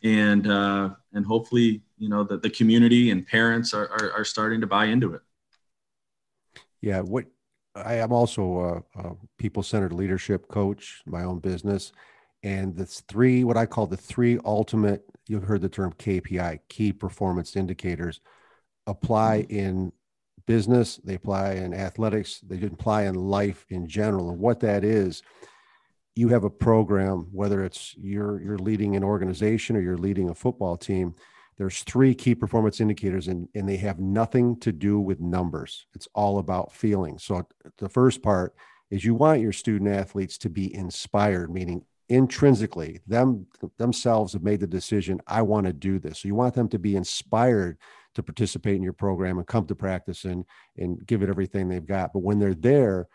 and 0.02 0.46
uh, 0.46 0.90
and 1.14 1.24
hopefully 1.24 1.80
you 1.96 2.10
know 2.10 2.22
that 2.24 2.42
the 2.42 2.50
community 2.50 3.10
and 3.10 3.26
parents 3.26 3.72
are, 3.72 3.88
are, 3.88 4.12
are 4.12 4.24
starting 4.24 4.60
to 4.60 4.66
buy 4.66 4.84
into 4.84 5.14
it 5.14 5.22
yeah 6.82 7.00
what 7.00 7.24
i 7.74 7.94
am 7.94 8.12
also 8.12 8.84
a, 8.94 9.00
a 9.00 9.16
people-centered 9.38 9.92
leadership 9.92 10.46
coach 10.48 11.00
my 11.06 11.24
own 11.24 11.38
business 11.38 11.92
And 12.44 12.76
the 12.76 12.84
three, 12.84 13.42
what 13.42 13.56
I 13.56 13.64
call 13.64 13.86
the 13.86 13.96
three 13.96 14.38
ultimate, 14.44 15.02
you've 15.26 15.44
heard 15.44 15.62
the 15.62 15.68
term 15.70 15.94
KPI, 15.94 16.60
key 16.68 16.92
performance 16.92 17.56
indicators, 17.56 18.20
apply 18.86 19.46
mm-hmm. 19.48 19.56
in 19.56 19.92
business, 20.46 20.98
they 20.98 21.14
apply 21.14 21.52
in 21.52 21.72
athletics, 21.72 22.40
they 22.40 22.60
apply 22.66 23.04
in 23.04 23.14
life 23.14 23.64
in 23.70 23.88
general. 23.88 24.28
And 24.28 24.38
what 24.38 24.60
that 24.60 24.84
is, 24.84 25.22
you 26.16 26.28
have 26.28 26.44
a 26.44 26.50
program, 26.50 27.28
whether 27.32 27.64
it's 27.64 27.94
you're 27.96 28.40
you're 28.40 28.58
leading 28.58 28.96
an 28.96 29.04
organization 29.04 29.76
or 29.76 29.80
you're 29.80 29.98
leading 29.98 30.30
a 30.30 30.34
football 30.34 30.76
team, 30.76 31.14
there's 31.56 31.82
three 31.82 32.14
key 32.14 32.34
performance 32.34 32.80
indicators 32.80 33.28
and, 33.28 33.48
and 33.54 33.68
they 33.68 33.76
have 33.76 33.98
nothing 33.98 34.58
to 34.60 34.72
do 34.72 34.98
with 35.00 35.20
numbers. 35.20 35.86
It's 35.94 36.08
all 36.14 36.38
about 36.38 36.72
feeling. 36.72 37.18
So 37.18 37.46
the 37.78 37.88
first 37.88 38.22
part 38.22 38.54
is 38.90 39.04
you 39.04 39.14
want 39.14 39.40
your 39.40 39.52
student 39.52 39.90
athletes 39.90 40.38
to 40.38 40.50
be 40.50 40.74
inspired, 40.74 41.52
meaning 41.52 41.84
intrinsically 42.08 43.00
them 43.06 43.46
themselves 43.78 44.34
have 44.34 44.42
made 44.42 44.60
the 44.60 44.66
decision, 44.66 45.20
I 45.26 45.42
want 45.42 45.66
to 45.66 45.72
do 45.72 45.98
this. 45.98 46.20
So 46.20 46.28
you 46.28 46.34
want 46.34 46.54
them 46.54 46.68
to 46.68 46.78
be 46.78 46.96
inspired 46.96 47.78
to 48.14 48.22
participate 48.22 48.76
in 48.76 48.82
your 48.82 48.92
program 48.92 49.38
and 49.38 49.46
come 49.46 49.66
to 49.66 49.74
practice 49.74 50.24
and 50.24 50.44
and 50.76 51.04
give 51.06 51.22
it 51.22 51.28
everything 51.28 51.68
they've 51.68 51.86
got. 51.86 52.12
But 52.12 52.22
when 52.22 52.38
they're 52.38 52.54
there, 52.54 53.08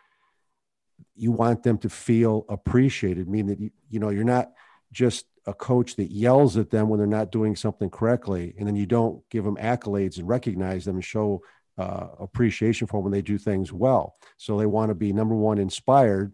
you 1.15 1.32
want 1.32 1.63
them 1.63 1.77
to 1.79 1.89
feel 1.89 2.46
appreciated, 2.50 3.27
meaning 3.27 3.48
that 3.48 3.60
you, 3.60 3.72
you 3.89 4.00
know 4.00 4.10
you're 4.10 4.24
not 4.24 4.51
just 4.91 5.25
a 5.46 5.53
coach 5.53 5.96
that 5.96 6.12
yells 6.12 6.58
at 6.58 6.70
them 6.70 6.89
when 6.89 6.98
they're 6.98 7.08
not 7.08 7.32
doing 7.32 7.56
something 7.56 7.89
correctly, 7.89 8.53
and 8.58 8.68
then 8.68 8.75
you 8.75 8.86
don't 8.86 9.27
give 9.29 9.44
them 9.44 9.58
accolades 9.58 10.18
and 10.18 10.27
recognize 10.27 10.86
them 10.86 10.96
and 10.96 11.06
show 11.06 11.41
uh, 11.77 12.08
appreciation 12.20 12.88
for 12.88 13.01
when 13.01 13.12
they 13.12 13.22
do 13.22 13.38
things 13.38 13.72
well. 13.72 14.15
So 14.38 14.58
they 14.58 14.65
want 14.65 14.89
to 14.89 14.96
be 14.96 15.13
number 15.13 15.36
one 15.36 15.58
inspired 15.58 16.34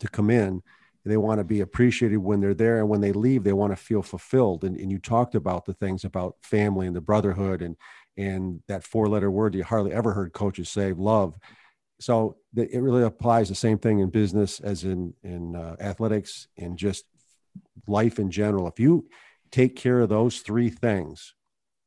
to 0.00 0.08
come 0.08 0.30
in. 0.30 0.62
They 1.04 1.16
want 1.16 1.38
to 1.38 1.44
be 1.44 1.60
appreciated 1.60 2.18
when 2.18 2.40
they're 2.40 2.52
there, 2.52 2.78
and 2.78 2.88
when 2.88 3.00
they 3.00 3.12
leave, 3.12 3.44
they 3.44 3.52
want 3.52 3.72
to 3.72 3.76
feel 3.76 4.02
fulfilled. 4.02 4.64
And, 4.64 4.76
and 4.76 4.90
you 4.90 4.98
talked 4.98 5.34
about 5.34 5.64
the 5.64 5.74
things 5.74 6.04
about 6.04 6.36
family 6.42 6.86
and 6.86 6.96
the 6.96 7.00
brotherhood 7.00 7.62
and 7.62 7.76
and 8.18 8.62
that 8.66 8.82
four 8.82 9.08
letter 9.08 9.30
word 9.30 9.54
you 9.54 9.62
hardly 9.62 9.92
ever 9.92 10.12
heard 10.12 10.32
coaches 10.32 10.70
say, 10.70 10.92
love 10.92 11.38
so 11.98 12.36
it 12.54 12.80
really 12.80 13.02
applies 13.02 13.48
the 13.48 13.54
same 13.54 13.78
thing 13.78 14.00
in 14.00 14.10
business 14.10 14.60
as 14.60 14.84
in 14.84 15.14
in 15.22 15.56
uh, 15.56 15.76
athletics 15.80 16.48
and 16.58 16.76
just 16.76 17.04
life 17.86 18.18
in 18.18 18.30
general. 18.30 18.68
If 18.68 18.78
you 18.78 19.06
take 19.50 19.76
care 19.76 20.00
of 20.00 20.08
those 20.08 20.40
three 20.40 20.70
things 20.70 21.34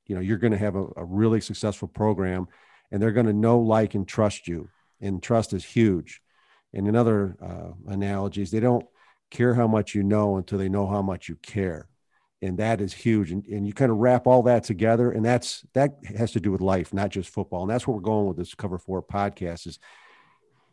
you 0.10 0.16
know 0.16 0.22
you're 0.22 0.38
going 0.38 0.52
to 0.52 0.58
have 0.58 0.76
a, 0.76 0.86
a, 0.98 1.06
really 1.06 1.40
successful 1.40 1.88
program 1.88 2.48
and 2.92 3.02
they're 3.02 3.12
going 3.12 3.28
to 3.28 3.34
know 3.34 3.60
like 3.60 3.94
and 3.94 4.06
trust 4.08 4.48
you. 4.48 4.68
And 5.00 5.24
trust 5.24 5.54
is 5.54 5.64
huge. 5.64 6.22
And 6.74 6.88
in 6.88 6.96
other 6.96 7.38
uh, 7.42 7.92
analogies 7.92 8.52
they 8.52 8.60
don't 8.60 8.86
care 9.32 9.54
how 9.54 9.68
much 9.68 9.96
you 9.96 10.04
know 10.04 10.36
until 10.36 10.58
they 10.58 10.68
know 10.68 10.88
how 10.88 11.02
much 11.02 11.30
you 11.30 11.36
care 11.36 11.88
and 12.42 12.58
that 12.58 12.80
is 12.80 12.94
huge 12.94 13.32
and, 13.32 13.46
and 13.48 13.68
you 13.68 13.74
kind 13.74 13.92
of 13.92 13.98
wrap 13.98 14.26
all 14.26 14.44
that 14.44 14.64
together 14.64 15.12
and 15.12 15.26
that's 15.26 15.66
that 15.74 15.98
has 16.18 16.32
to 16.32 16.40
do 16.40 16.52
with 16.52 16.62
life 16.62 16.94
not 16.94 17.10
just 17.10 17.30
football 17.30 17.64
and 17.64 17.70
that's 17.70 17.86
what 17.86 17.96
we're 17.96 18.02
going 18.02 18.28
with 18.28 18.38
this 18.38 18.54
cover 18.56 18.78
four 18.78 19.04
podcast 19.04 19.68
is 19.68 19.80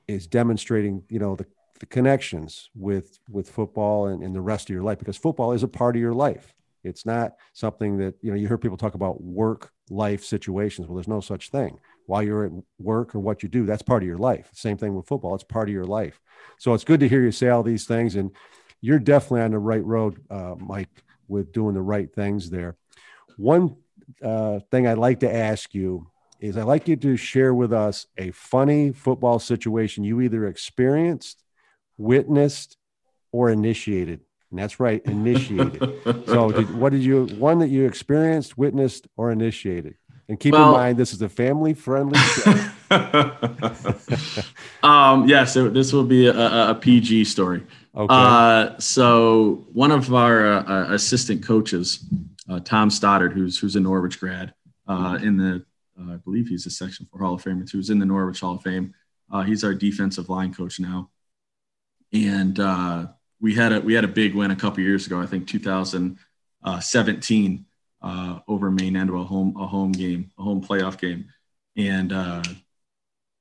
is 0.09 0.27
demonstrating 0.27 1.03
you 1.09 1.19
know 1.19 1.37
the, 1.37 1.47
the 1.81 1.87
connections 1.87 2.71
with 2.75 3.19
with 3.29 3.51
football 3.51 4.07
and, 4.09 4.23
and 4.23 4.35
the 4.35 4.41
rest 4.41 4.69
of 4.69 4.75
your 4.75 4.83
life 4.83 4.99
because 4.99 5.17
football 5.17 5.53
is 5.53 5.63
a 5.63 5.69
part 5.69 5.97
of 5.97 6.03
your 6.03 6.15
life. 6.15 6.55
It's 6.85 7.05
not 7.05 7.35
something 7.53 7.99
that 7.99 8.15
you 8.23 8.31
know 8.31 8.37
you 8.37 8.47
hear 8.47 8.59
people 8.59 8.77
talk 8.77 8.95
about 8.95 9.23
work 9.23 9.71
life 9.91 10.25
situations. 10.25 10.87
Well 10.87 10.97
there's 10.97 11.09
no 11.09 11.21
such 11.21 11.51
thing. 11.51 11.79
While 12.07 12.23
you're 12.23 12.45
at 12.45 12.53
work 12.79 13.15
or 13.15 13.21
what 13.21 13.43
you 13.43 13.49
do 13.49 13.67
that's 13.67 13.83
part 13.83 14.03
of 14.03 14.07
your 14.07 14.19
life. 14.19 14.49
Same 14.53 14.77
thing 14.77 14.95
with 14.95 15.07
football 15.07 15.35
it's 15.35 15.45
part 15.45 15.69
of 15.69 15.75
your 15.75 15.87
life. 15.87 16.21
So 16.59 16.75
it's 16.75 16.85
good 16.85 17.01
to 17.01 17.09
hear 17.09 17.23
you 17.23 17.33
say 17.33 17.49
all 17.49 17.63
these 17.63 17.87
things 17.87 18.15
and 18.15 18.31
you're 18.81 18.99
definitely 18.99 19.41
on 19.41 19.51
the 19.51 19.59
right 19.59 19.85
road 19.85 20.23
uh, 20.31 20.55
mike 20.59 21.03
with 21.28 21.52
doing 21.52 21.75
the 21.75 21.82
right 21.82 22.12
things 22.12 22.50
there. 22.50 22.76
One 23.36 23.76
uh, 24.23 24.60
thing 24.71 24.86
I'd 24.86 24.99
like 24.99 25.21
to 25.21 25.34
ask 25.34 25.75
you 25.75 26.08
is 26.41 26.56
I'd 26.56 26.65
like 26.65 26.89
you 26.89 26.97
to 26.97 27.17
share 27.17 27.54
with 27.54 27.73
us 27.73 28.06
a 28.17 28.30
funny 28.30 28.93
football 28.93 29.39
situation 29.39 30.04
you 30.04 30.21
either 30.21 30.47
experienced, 30.47 31.43
witnessed, 31.97 32.76
or 33.32 33.50
initiated. 33.50 34.21
And 34.50 34.58
that's 34.58 34.78
right, 34.78 35.02
initiated. 35.06 35.80
so, 36.26 36.52
did, 36.52 36.75
what 36.78 36.93
did 36.93 37.02
you, 37.02 37.26
one 37.39 37.58
that 37.60 37.69
you 37.69 37.86
experienced, 37.86 38.56
witnessed, 38.56 39.06
or 39.17 39.30
initiated? 39.30 39.95
And 40.28 40.41
keep 40.41 40.54
well, 40.54 40.71
in 40.71 40.73
mind, 40.73 40.99
this 40.99 41.12
is 41.12 41.23
a 41.23 41.28
family 41.28 41.73
friendly 41.73 42.19
show. 42.19 42.52
um, 44.82 45.28
yeah, 45.28 45.45
so 45.45 45.69
this 45.69 45.93
will 45.93 46.04
be 46.04 46.26
a, 46.26 46.71
a 46.71 46.75
PG 46.75 47.26
story. 47.26 47.62
Okay. 47.97 48.13
Uh, 48.13 48.78
so 48.78 49.65
one 49.73 49.91
of 49.91 50.13
our 50.13 50.47
uh, 50.47 50.65
uh, 50.65 50.93
assistant 50.93 51.43
coaches, 51.43 52.04
uh, 52.49 52.61
Tom 52.61 52.91
Stoddard, 52.91 53.32
who's 53.32 53.59
who's 53.59 53.75
a 53.75 53.80
Norwich 53.80 54.21
grad, 54.21 54.52
uh, 54.87 55.19
in 55.23 55.39
the 55.39 55.65
uh, 55.99 56.13
I 56.13 56.17
believe 56.17 56.47
he's 56.47 56.67
a 56.67 56.71
Section 56.71 57.06
Four 57.11 57.21
Hall 57.21 57.32
of 57.35 57.43
Famer. 57.43 57.71
Who's 57.71 57.89
in 57.89 57.99
the 57.99 58.04
Norwich 58.04 58.41
Hall 58.41 58.56
of 58.56 58.63
Fame. 58.63 58.93
he's 59.47 59.65
our 59.65 59.73
defensive 59.73 60.28
line 60.28 60.52
coach 60.52 60.78
now, 60.78 61.09
and 62.13 62.59
we 63.41 63.54
had 63.54 63.73
a 63.73 63.80
we 63.80 63.95
had 63.95 64.04
a 64.04 64.09
big 64.09 64.35
win 64.35 64.50
a 64.50 64.56
couple 64.56 64.80
years 64.80 65.06
ago. 65.06 65.19
I 65.19 65.26
think 65.26 65.49
2017 65.49 67.67
over 68.47 68.71
Maine 68.71 68.95
Endwell, 68.95 69.26
home 69.26 69.56
a 69.59 69.67
home 69.67 69.93
game, 69.93 70.30
a 70.39 70.43
home 70.43 70.63
playoff 70.63 70.99
game, 70.99 71.30
and 71.78 72.13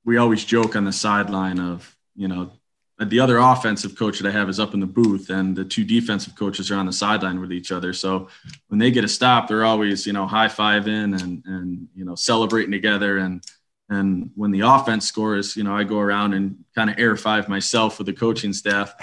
we 0.05 0.15
always 0.15 0.45
joke 0.45 0.77
on 0.77 0.85
the 0.85 0.93
sideline 0.93 1.59
of 1.59 1.93
you 2.15 2.29
know 2.29 2.53
the 2.99 3.19
other 3.19 3.37
offensive 3.37 3.97
coach 3.97 4.19
that 4.19 4.29
I 4.29 4.31
have 4.31 4.47
is 4.47 4.59
up 4.59 4.73
in 4.73 4.79
the 4.79 4.85
booth, 4.85 5.29
and 5.29 5.55
the 5.55 5.65
two 5.65 5.83
defensive 5.83 6.35
coaches 6.35 6.71
are 6.71 6.77
on 6.77 6.85
the 6.85 6.93
sideline 6.93 7.41
with 7.41 7.51
each 7.51 7.71
other. 7.71 7.91
So 7.91 8.29
when 8.67 8.79
they 8.79 8.89
get 8.89 9.03
a 9.03 9.07
stop, 9.07 9.47
they're 9.47 9.65
always 9.65 10.07
you 10.07 10.13
know 10.13 10.25
high 10.25 10.47
fiving 10.47 11.21
and 11.21 11.43
and 11.45 11.87
you 11.93 12.05
know 12.05 12.15
celebrating 12.15 12.71
together. 12.71 13.17
And 13.17 13.43
and 13.89 14.31
when 14.35 14.51
the 14.51 14.61
offense 14.61 15.05
scores, 15.05 15.57
you 15.57 15.63
know 15.63 15.75
I 15.75 15.83
go 15.83 15.99
around 15.99 16.33
and 16.33 16.63
kind 16.73 16.89
of 16.89 16.97
air 16.97 17.17
five 17.17 17.49
myself 17.49 17.97
with 17.97 18.07
the 18.07 18.13
coaching 18.13 18.53
staff. 18.53 18.93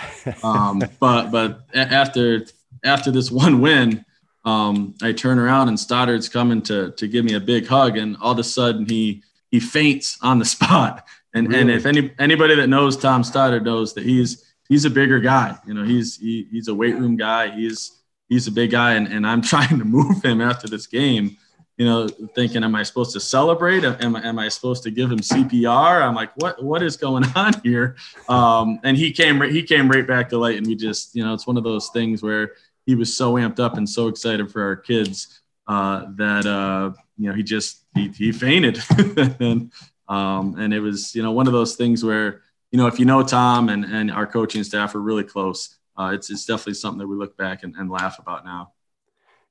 Um, 0.43 0.83
but 1.01 1.31
but 1.31 1.61
after 1.75 2.47
after 2.85 3.11
this 3.11 3.31
one 3.31 3.61
win, 3.61 4.07
um, 4.47 4.95
I 5.03 5.13
turn 5.13 5.39
around 5.39 5.69
and 5.69 5.79
Stoddard's 5.79 6.31
coming 6.31 6.63
to 6.63 6.93
to 6.93 7.07
give 7.09 7.27
me 7.27 7.35
a 7.35 7.41
big 7.41 7.67
hug, 7.67 7.99
and 7.99 8.17
all 8.23 8.33
of 8.33 8.39
a 8.39 8.45
sudden 8.45 8.87
he 8.87 9.23
he 9.51 9.61
faints 9.61 10.17
on 10.23 10.39
the 10.39 10.45
spot 10.57 11.05
and 11.35 11.49
really? 11.49 11.61
and 11.61 11.71
if 11.71 11.87
any 11.87 12.13
anybody 12.19 12.55
that 12.57 12.69
knows 12.69 12.97
Tom 12.97 13.25
Stoddard 13.25 13.65
knows 13.65 13.95
that 13.95 14.05
he's 14.05 14.53
he's 14.69 14.85
a 14.85 14.91
bigger 14.91 15.21
guy. 15.21 15.57
You 15.67 15.75
know, 15.75 15.85
he's 15.85 16.17
he, 16.17 16.47
he's 16.51 16.69
a 16.69 16.75
weight 16.75 16.97
room 16.97 17.17
guy. 17.17 17.51
He's 17.51 18.03
he's 18.29 18.47
a 18.47 18.51
big 18.51 18.71
guy, 18.71 18.95
and, 18.95 19.07
and 19.09 19.27
I'm 19.27 19.43
trying 19.53 19.79
to 19.79 19.85
move 19.85 20.25
him 20.25 20.41
after 20.41 20.69
this 20.69 20.87
game. 20.87 21.37
You 21.79 21.87
know, 21.87 22.09
thinking, 22.35 22.63
am 22.65 22.75
I 22.75 22.83
supposed 22.83 23.13
to 23.15 23.21
celebrate? 23.21 23.83
Am, 23.85 24.15
am 24.15 24.39
I 24.39 24.49
supposed 24.49 24.83
to 24.85 24.91
give 24.91 25.11
him 25.11 25.19
CPR? 25.19 26.03
I'm 26.03 26.15
like, 26.15 26.31
what 26.37 26.63
what 26.63 26.83
is 26.83 26.97
going 26.97 27.25
on 27.37 27.55
here? 27.63 27.97
Um, 28.29 28.81
and 28.85 28.97
he 28.97 29.13
came 29.13 29.41
he 29.43 29.63
came 29.63 29.89
right 29.91 30.07
back 30.07 30.29
to 30.31 30.39
light, 30.39 30.59
and 30.59 30.67
we 30.67 30.75
just 30.75 31.15
you 31.15 31.25
know, 31.25 31.35
it's 31.35 31.47
one 31.47 31.57
of 31.57 31.65
those 31.65 31.89
things 31.91 32.23
where 32.23 32.53
he 32.87 32.95
was 32.95 33.17
so 33.17 33.35
amped 33.35 33.61
up 33.61 33.77
and 33.77 33.89
so 33.89 34.09
excited 34.09 34.51
for 34.51 34.63
our 34.63 34.77
kids 34.77 35.41
uh, 35.67 36.07
that 36.17 36.47
uh, 36.47 36.93
you 37.17 37.29
know 37.29 37.35
he 37.35 37.43
just 37.43 37.85
he, 37.95 38.09
he 38.09 38.33
fainted 38.33 38.79
and 39.41 39.73
um, 40.09 40.57
and 40.59 40.73
it 40.75 40.81
was, 40.81 41.15
you 41.15 41.23
know, 41.23 41.33
one 41.33 41.47
of 41.47 41.53
those 41.53 41.77
things 41.77 42.05
where, 42.05 42.43
you 42.71 42.79
know, 42.79 42.87
if 42.87 42.99
you 42.99 43.05
know 43.05 43.23
Tom 43.23 43.69
and, 43.69 43.85
and 43.85 44.11
our 44.11 44.27
coaching 44.27 44.65
staff 44.65 44.95
are 44.95 45.01
really 45.01 45.25
close, 45.25 45.77
uh, 45.99 46.11
it's, 46.15 46.31
it's 46.31 46.45
definitely 46.45 46.75
something 46.75 46.99
that 46.99 47.07
we 47.07 47.17
look 47.17 47.37
back 47.37 47.63
and, 47.63 47.75
and 47.77 47.91
laugh 47.91 48.19
about 48.19 48.45
now. 48.45 48.73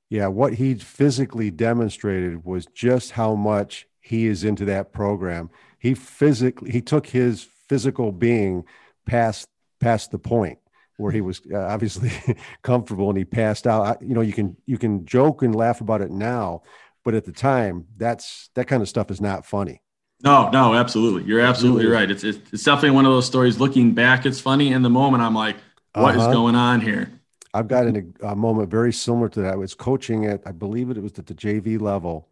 Yeah, 0.08 0.26
what 0.26 0.54
he 0.54 0.74
physically 0.74 1.50
demonstrated 1.50 2.44
was 2.44 2.66
just 2.66 3.12
how 3.12 3.34
much 3.34 3.86
he 4.00 4.26
is 4.26 4.44
into 4.44 4.66
that 4.66 4.92
program. 4.92 5.48
He 5.78 5.94
physically 5.94 6.70
he 6.70 6.82
took 6.82 7.06
his 7.06 7.46
physical 7.68 8.12
being 8.12 8.64
past 9.06 9.48
past 9.80 10.10
the 10.10 10.18
point 10.18 10.58
where 10.98 11.12
he 11.12 11.20
was 11.20 11.40
uh, 11.52 11.58
obviously 11.58 12.12
comfortable 12.62 13.08
and 13.08 13.18
he 13.18 13.24
passed 13.24 13.66
out. 13.66 14.02
You 14.02 14.14
know, 14.14 14.20
you 14.20 14.32
can 14.32 14.56
you 14.66 14.78
can 14.78 15.06
joke 15.06 15.42
and 15.42 15.54
laugh 15.54 15.80
about 15.80 16.02
it 16.02 16.10
now, 16.10 16.62
but 17.04 17.14
at 17.14 17.24
the 17.24 17.32
time, 17.32 17.86
that's 17.96 18.50
that 18.54 18.66
kind 18.66 18.82
of 18.82 18.88
stuff 18.88 19.10
is 19.10 19.20
not 19.20 19.46
funny. 19.46 19.81
No, 20.22 20.50
no, 20.50 20.74
absolutely. 20.74 21.24
You're 21.24 21.40
absolutely 21.40 21.86
right. 21.86 22.08
It's, 22.08 22.22
it's, 22.22 22.38
it's 22.52 22.62
definitely 22.62 22.92
one 22.92 23.06
of 23.06 23.12
those 23.12 23.26
stories. 23.26 23.58
Looking 23.58 23.92
back, 23.92 24.24
it's 24.24 24.40
funny. 24.40 24.72
In 24.72 24.82
the 24.82 24.90
moment, 24.90 25.22
I'm 25.22 25.34
like, 25.34 25.56
"What 25.94 26.14
uh-huh. 26.16 26.28
is 26.28 26.34
going 26.34 26.54
on 26.54 26.80
here? 26.80 27.10
I've 27.52 27.68
got 27.68 27.86
a 27.86 28.36
moment 28.36 28.70
very 28.70 28.92
similar 28.92 29.28
to 29.30 29.42
that. 29.42 29.54
I 29.54 29.56
was 29.56 29.74
coaching 29.74 30.24
at, 30.26 30.40
I 30.46 30.52
believe 30.52 30.90
it 30.90 31.02
was 31.02 31.18
at 31.18 31.26
the 31.26 31.34
JV 31.34 31.78
level, 31.80 32.28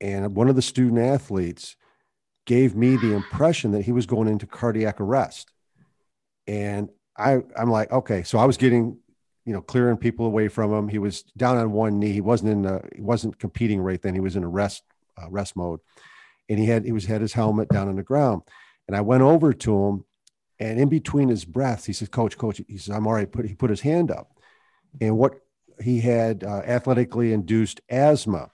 and 0.00 0.34
one 0.34 0.48
of 0.48 0.56
the 0.56 0.62
student 0.62 1.00
athletes 1.00 1.76
gave 2.46 2.74
me 2.74 2.96
the 2.96 3.14
impression 3.14 3.70
that 3.72 3.82
he 3.82 3.92
was 3.92 4.06
going 4.06 4.26
into 4.26 4.46
cardiac 4.46 5.00
arrest. 5.00 5.48
And 6.48 6.88
I, 7.16 7.42
I'm 7.56 7.70
like, 7.70 7.92
okay. 7.92 8.24
So 8.24 8.38
I 8.38 8.46
was 8.46 8.56
getting, 8.56 8.98
you 9.44 9.52
know, 9.52 9.60
clearing 9.60 9.96
people 9.96 10.26
away 10.26 10.48
from 10.48 10.72
him. 10.72 10.88
He 10.88 10.98
was 10.98 11.22
down 11.36 11.56
on 11.58 11.70
one 11.70 12.00
knee. 12.00 12.10
He 12.10 12.20
wasn't 12.20 12.50
in, 12.50 12.62
the, 12.62 12.82
he 12.96 13.00
wasn't 13.00 13.38
competing 13.38 13.80
right 13.80 14.02
then. 14.02 14.14
He 14.14 14.20
was 14.20 14.34
in 14.34 14.42
a 14.42 14.48
rest, 14.48 14.82
uh, 15.22 15.30
rest 15.30 15.54
mode 15.54 15.78
and 16.48 16.58
he 16.58 16.66
had 16.66 16.84
he 16.84 16.92
was 16.92 17.06
had 17.06 17.20
his 17.20 17.32
helmet 17.32 17.68
down 17.68 17.88
on 17.88 17.96
the 17.96 18.02
ground. 18.02 18.42
And 18.88 18.96
I 18.96 19.00
went 19.00 19.22
over 19.22 19.52
to 19.52 19.84
him, 19.86 20.04
and 20.58 20.80
in 20.80 20.88
between 20.88 21.28
his 21.28 21.44
breaths, 21.44 21.84
he 21.84 21.92
said, 21.92 22.10
"Coach, 22.10 22.36
coach," 22.36 22.60
he 22.68 22.76
says, 22.78 22.94
"I'm 22.94 23.06
right." 23.06 23.30
Put 23.30 23.46
he 23.46 23.54
put 23.54 23.70
his 23.70 23.80
hand 23.80 24.10
up, 24.10 24.38
and 25.00 25.16
what 25.16 25.34
he 25.80 26.00
had 26.00 26.44
uh, 26.44 26.62
athletically 26.64 27.32
induced 27.32 27.80
asthma. 27.88 28.50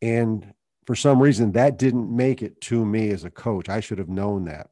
And 0.00 0.54
for 0.86 0.94
some 0.94 1.20
reason, 1.20 1.52
that 1.52 1.78
didn't 1.78 2.14
make 2.14 2.42
it 2.42 2.60
to 2.62 2.84
me 2.84 3.10
as 3.10 3.24
a 3.24 3.30
coach. 3.30 3.68
I 3.68 3.80
should 3.80 3.98
have 3.98 4.08
known 4.08 4.44
that. 4.44 4.70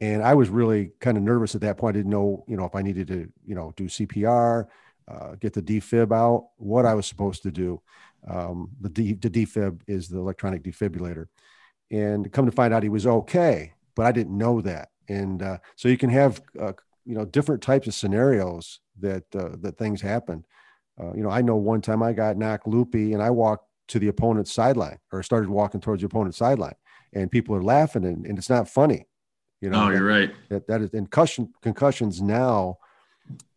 And 0.00 0.22
I 0.22 0.34
was 0.34 0.48
really 0.48 0.92
kind 1.00 1.16
of 1.16 1.22
nervous 1.22 1.54
at 1.54 1.60
that 1.62 1.76
point. 1.76 1.96
I 1.96 1.98
didn't 1.98 2.12
know, 2.12 2.44
you 2.48 2.56
know, 2.56 2.64
if 2.64 2.74
I 2.74 2.82
needed 2.82 3.08
to, 3.08 3.28
you 3.44 3.54
know, 3.54 3.72
do 3.76 3.84
CPR, 3.84 4.66
uh, 5.08 5.34
get 5.40 5.52
the 5.52 5.62
defib 5.62 6.12
out, 6.12 6.48
what 6.56 6.86
I 6.86 6.94
was 6.94 7.06
supposed 7.06 7.42
to 7.42 7.50
do. 7.50 7.80
Um, 8.28 8.70
the, 8.80 8.88
D, 8.88 9.12
the 9.14 9.30
defib 9.30 9.80
is 9.86 10.08
the 10.08 10.18
electronic 10.18 10.62
defibrillator. 10.62 11.26
And 11.90 12.32
come 12.32 12.46
to 12.46 12.52
find 12.52 12.72
out 12.72 12.82
he 12.82 12.88
was 12.88 13.06
okay, 13.06 13.74
but 13.94 14.06
I 14.06 14.12
didn't 14.12 14.36
know 14.36 14.60
that. 14.62 14.88
And 15.08 15.42
uh, 15.42 15.58
so 15.76 15.88
you 15.88 15.98
can 15.98 16.10
have, 16.10 16.40
uh, 16.58 16.72
you 17.04 17.14
know, 17.14 17.24
different 17.26 17.62
types 17.62 17.86
of 17.86 17.94
scenarios 17.94 18.80
that 19.00 19.24
uh, 19.36 19.56
that 19.60 19.76
things 19.76 20.00
happen. 20.00 20.44
Uh, 20.98 21.12
you 21.14 21.22
know, 21.22 21.30
I 21.30 21.42
know 21.42 21.56
one 21.56 21.82
time 21.82 22.02
I 22.02 22.12
got 22.12 22.36
knocked 22.36 22.66
loopy 22.66 23.12
and 23.12 23.22
I 23.22 23.30
walked 23.30 23.68
to 23.88 23.98
the 23.98 24.08
opponent's 24.08 24.52
sideline 24.52 24.98
or 25.12 25.22
started 25.22 25.50
walking 25.50 25.80
towards 25.80 26.00
the 26.00 26.06
opponent's 26.06 26.38
sideline, 26.38 26.76
and 27.12 27.30
people 27.30 27.54
are 27.54 27.62
laughing, 27.62 28.04
and, 28.04 28.24
and 28.24 28.38
it's 28.38 28.48
not 28.48 28.68
funny. 28.68 29.06
You 29.60 29.70
know, 29.70 29.86
oh, 29.86 29.90
you're 29.90 30.04
right. 30.04 30.32
That 30.48 30.66
that 30.68 30.80
is 30.80 30.90
and 30.94 31.10
concussion 31.10 31.52
concussions 31.62 32.22
now. 32.22 32.78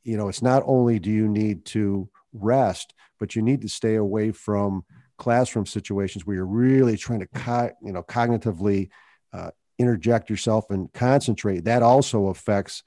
You 0.03 0.17
know, 0.17 0.29
it's 0.29 0.41
not 0.41 0.63
only 0.65 0.99
do 0.99 1.11
you 1.11 1.27
need 1.27 1.65
to 1.65 2.09
rest, 2.33 2.93
but 3.19 3.35
you 3.35 3.41
need 3.41 3.61
to 3.61 3.69
stay 3.69 3.95
away 3.95 4.31
from 4.31 4.85
classroom 5.17 5.65
situations 5.65 6.25
where 6.25 6.35
you're 6.35 6.45
really 6.45 6.95
trying 6.97 7.19
to, 7.19 7.27
co- 7.27 7.71
you 7.81 7.91
know, 7.91 8.03
cognitively 8.03 8.89
uh, 9.33 9.51
interject 9.77 10.29
yourself 10.29 10.69
and 10.69 10.91
concentrate. 10.93 11.65
That 11.65 11.83
also 11.83 12.27
affects 12.27 12.83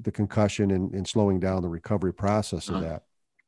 the 0.00 0.12
concussion 0.12 0.70
and, 0.70 0.92
and 0.94 1.06
slowing 1.06 1.40
down 1.40 1.62
the 1.62 1.68
recovery 1.68 2.12
process 2.12 2.68
of 2.68 2.76
uh, 2.76 2.80
that. 2.80 3.02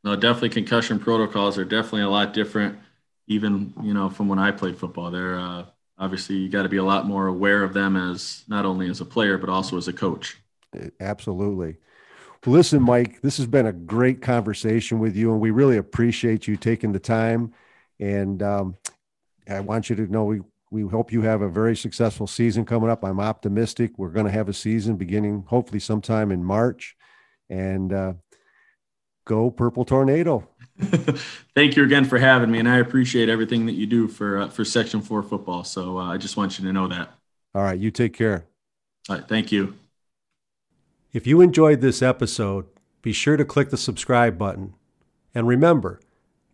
No, 0.05 0.15
definitely 0.15 0.51
concussion 0.51 0.99
protocols 0.99 1.59
are 1.59 1.65
definitely 1.65 2.03
a 2.03 2.09
lot 2.09 2.33
different. 2.33 2.79
Even 3.27 3.75
you 3.83 3.93
know 3.93 4.09
from 4.09 4.29
when 4.29 4.39
I 4.39 4.53
played 4.53 4.79
football, 4.79 5.11
they're 5.11 5.39
uh, 5.39 5.65
obviously 5.99 6.37
you 6.37 6.49
got 6.49 6.63
to 6.63 6.69
be 6.69 6.77
a 6.77 6.85
lot 6.85 7.07
more 7.07 7.27
aware 7.27 7.65
of 7.65 7.75
them 7.75 7.97
as 7.97 8.45
not 8.47 8.65
only 8.65 8.89
as 8.89 9.01
a 9.01 9.05
player 9.05 9.37
but 9.37 9.49
also 9.49 9.77
as 9.77 9.89
a 9.89 9.93
coach. 9.93 10.37
Absolutely. 11.01 11.79
Listen, 12.47 12.81
Mike, 12.81 13.21
this 13.23 13.39
has 13.39 13.47
been 13.47 13.67
a 13.67 13.73
great 13.73 14.23
conversation 14.23 15.01
with 15.01 15.17
you, 15.17 15.33
and 15.33 15.41
we 15.41 15.51
really 15.51 15.79
appreciate 15.79 16.47
you 16.47 16.57
taking 16.57 16.93
the 16.93 17.01
time. 17.01 17.53
And 17.99 18.41
um, 18.41 18.77
I 19.49 19.59
want 19.61 19.91
you 19.91 19.97
to 19.97 20.07
know 20.07 20.25
we 20.25 20.41
we 20.71 20.83
hope 20.83 21.13
you 21.13 21.23
have 21.23 21.43
a 21.43 21.49
very 21.49 21.77
successful 21.77 22.27
season 22.27 22.65
coming 22.65 22.91
up. 22.91 23.05
I'm 23.05 23.21
optimistic. 23.21 23.93
We're 23.99 24.11
going 24.11 24.27
to 24.27 24.33
have 24.33 24.49
a 24.49 24.53
season 24.53 24.97
beginning 24.97 25.45
hopefully 25.49 25.81
sometime 25.81 26.31
in 26.31 26.45
March, 26.45 26.97
and 27.51 27.93
uh, 27.93 28.13
go 29.25 29.51
Purple 29.51 29.85
Tornado. 29.85 30.49
Thank 31.55 31.77
you 31.77 31.83
again 31.83 32.05
for 32.05 32.19
having 32.19 32.51
me, 32.51 32.61
and 32.61 32.69
I 32.69 32.79
appreciate 32.79 33.29
everything 33.29 33.67
that 33.67 33.75
you 33.75 33.87
do 33.87 34.07
for 34.07 34.39
uh, 34.39 34.49
for 34.49 34.65
Section 34.65 35.03
Four 35.03 35.25
football. 35.25 35.65
So 35.65 35.99
uh, 35.99 36.13
I 36.13 36.17
just 36.17 36.37
want 36.37 36.61
you 36.61 36.65
to 36.67 36.73
know 36.73 36.87
that. 36.87 37.13
All 37.57 37.63
right, 37.63 37.79
you 37.79 37.91
take 37.91 38.13
care. 38.13 38.45
All 39.09 39.17
right, 39.17 39.27
thank 39.27 39.51
you. 39.51 39.75
If 41.17 41.27
you 41.27 41.41
enjoyed 41.41 41.81
this 41.81 42.03
episode, 42.03 42.67
be 43.01 43.11
sure 43.11 43.39
to 43.39 43.45
click 43.47 43.71
the 43.71 43.79
subscribe 43.79 44.37
button. 44.37 44.75
And 45.35 45.49
remember, 45.49 45.99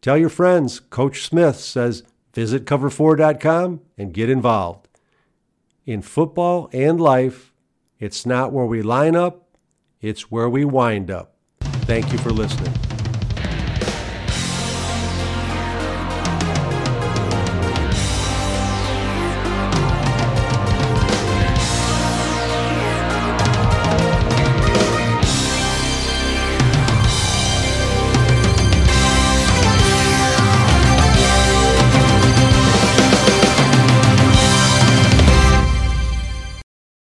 tell 0.00 0.16
your 0.16 0.28
friends 0.28 0.78
Coach 0.78 1.22
Smith 1.22 1.56
says 1.56 2.04
visit 2.32 2.64
cover4.com 2.64 3.80
and 3.98 4.14
get 4.14 4.30
involved. 4.30 4.86
In 5.84 6.00
football 6.00 6.70
and 6.72 7.00
life, 7.00 7.52
it's 7.98 8.24
not 8.24 8.52
where 8.52 8.64
we 8.64 8.82
line 8.82 9.16
up, 9.16 9.48
it's 10.00 10.30
where 10.30 10.48
we 10.48 10.64
wind 10.64 11.10
up. 11.10 11.34
Thank 11.60 12.12
you 12.12 12.18
for 12.18 12.30
listening. 12.30 12.72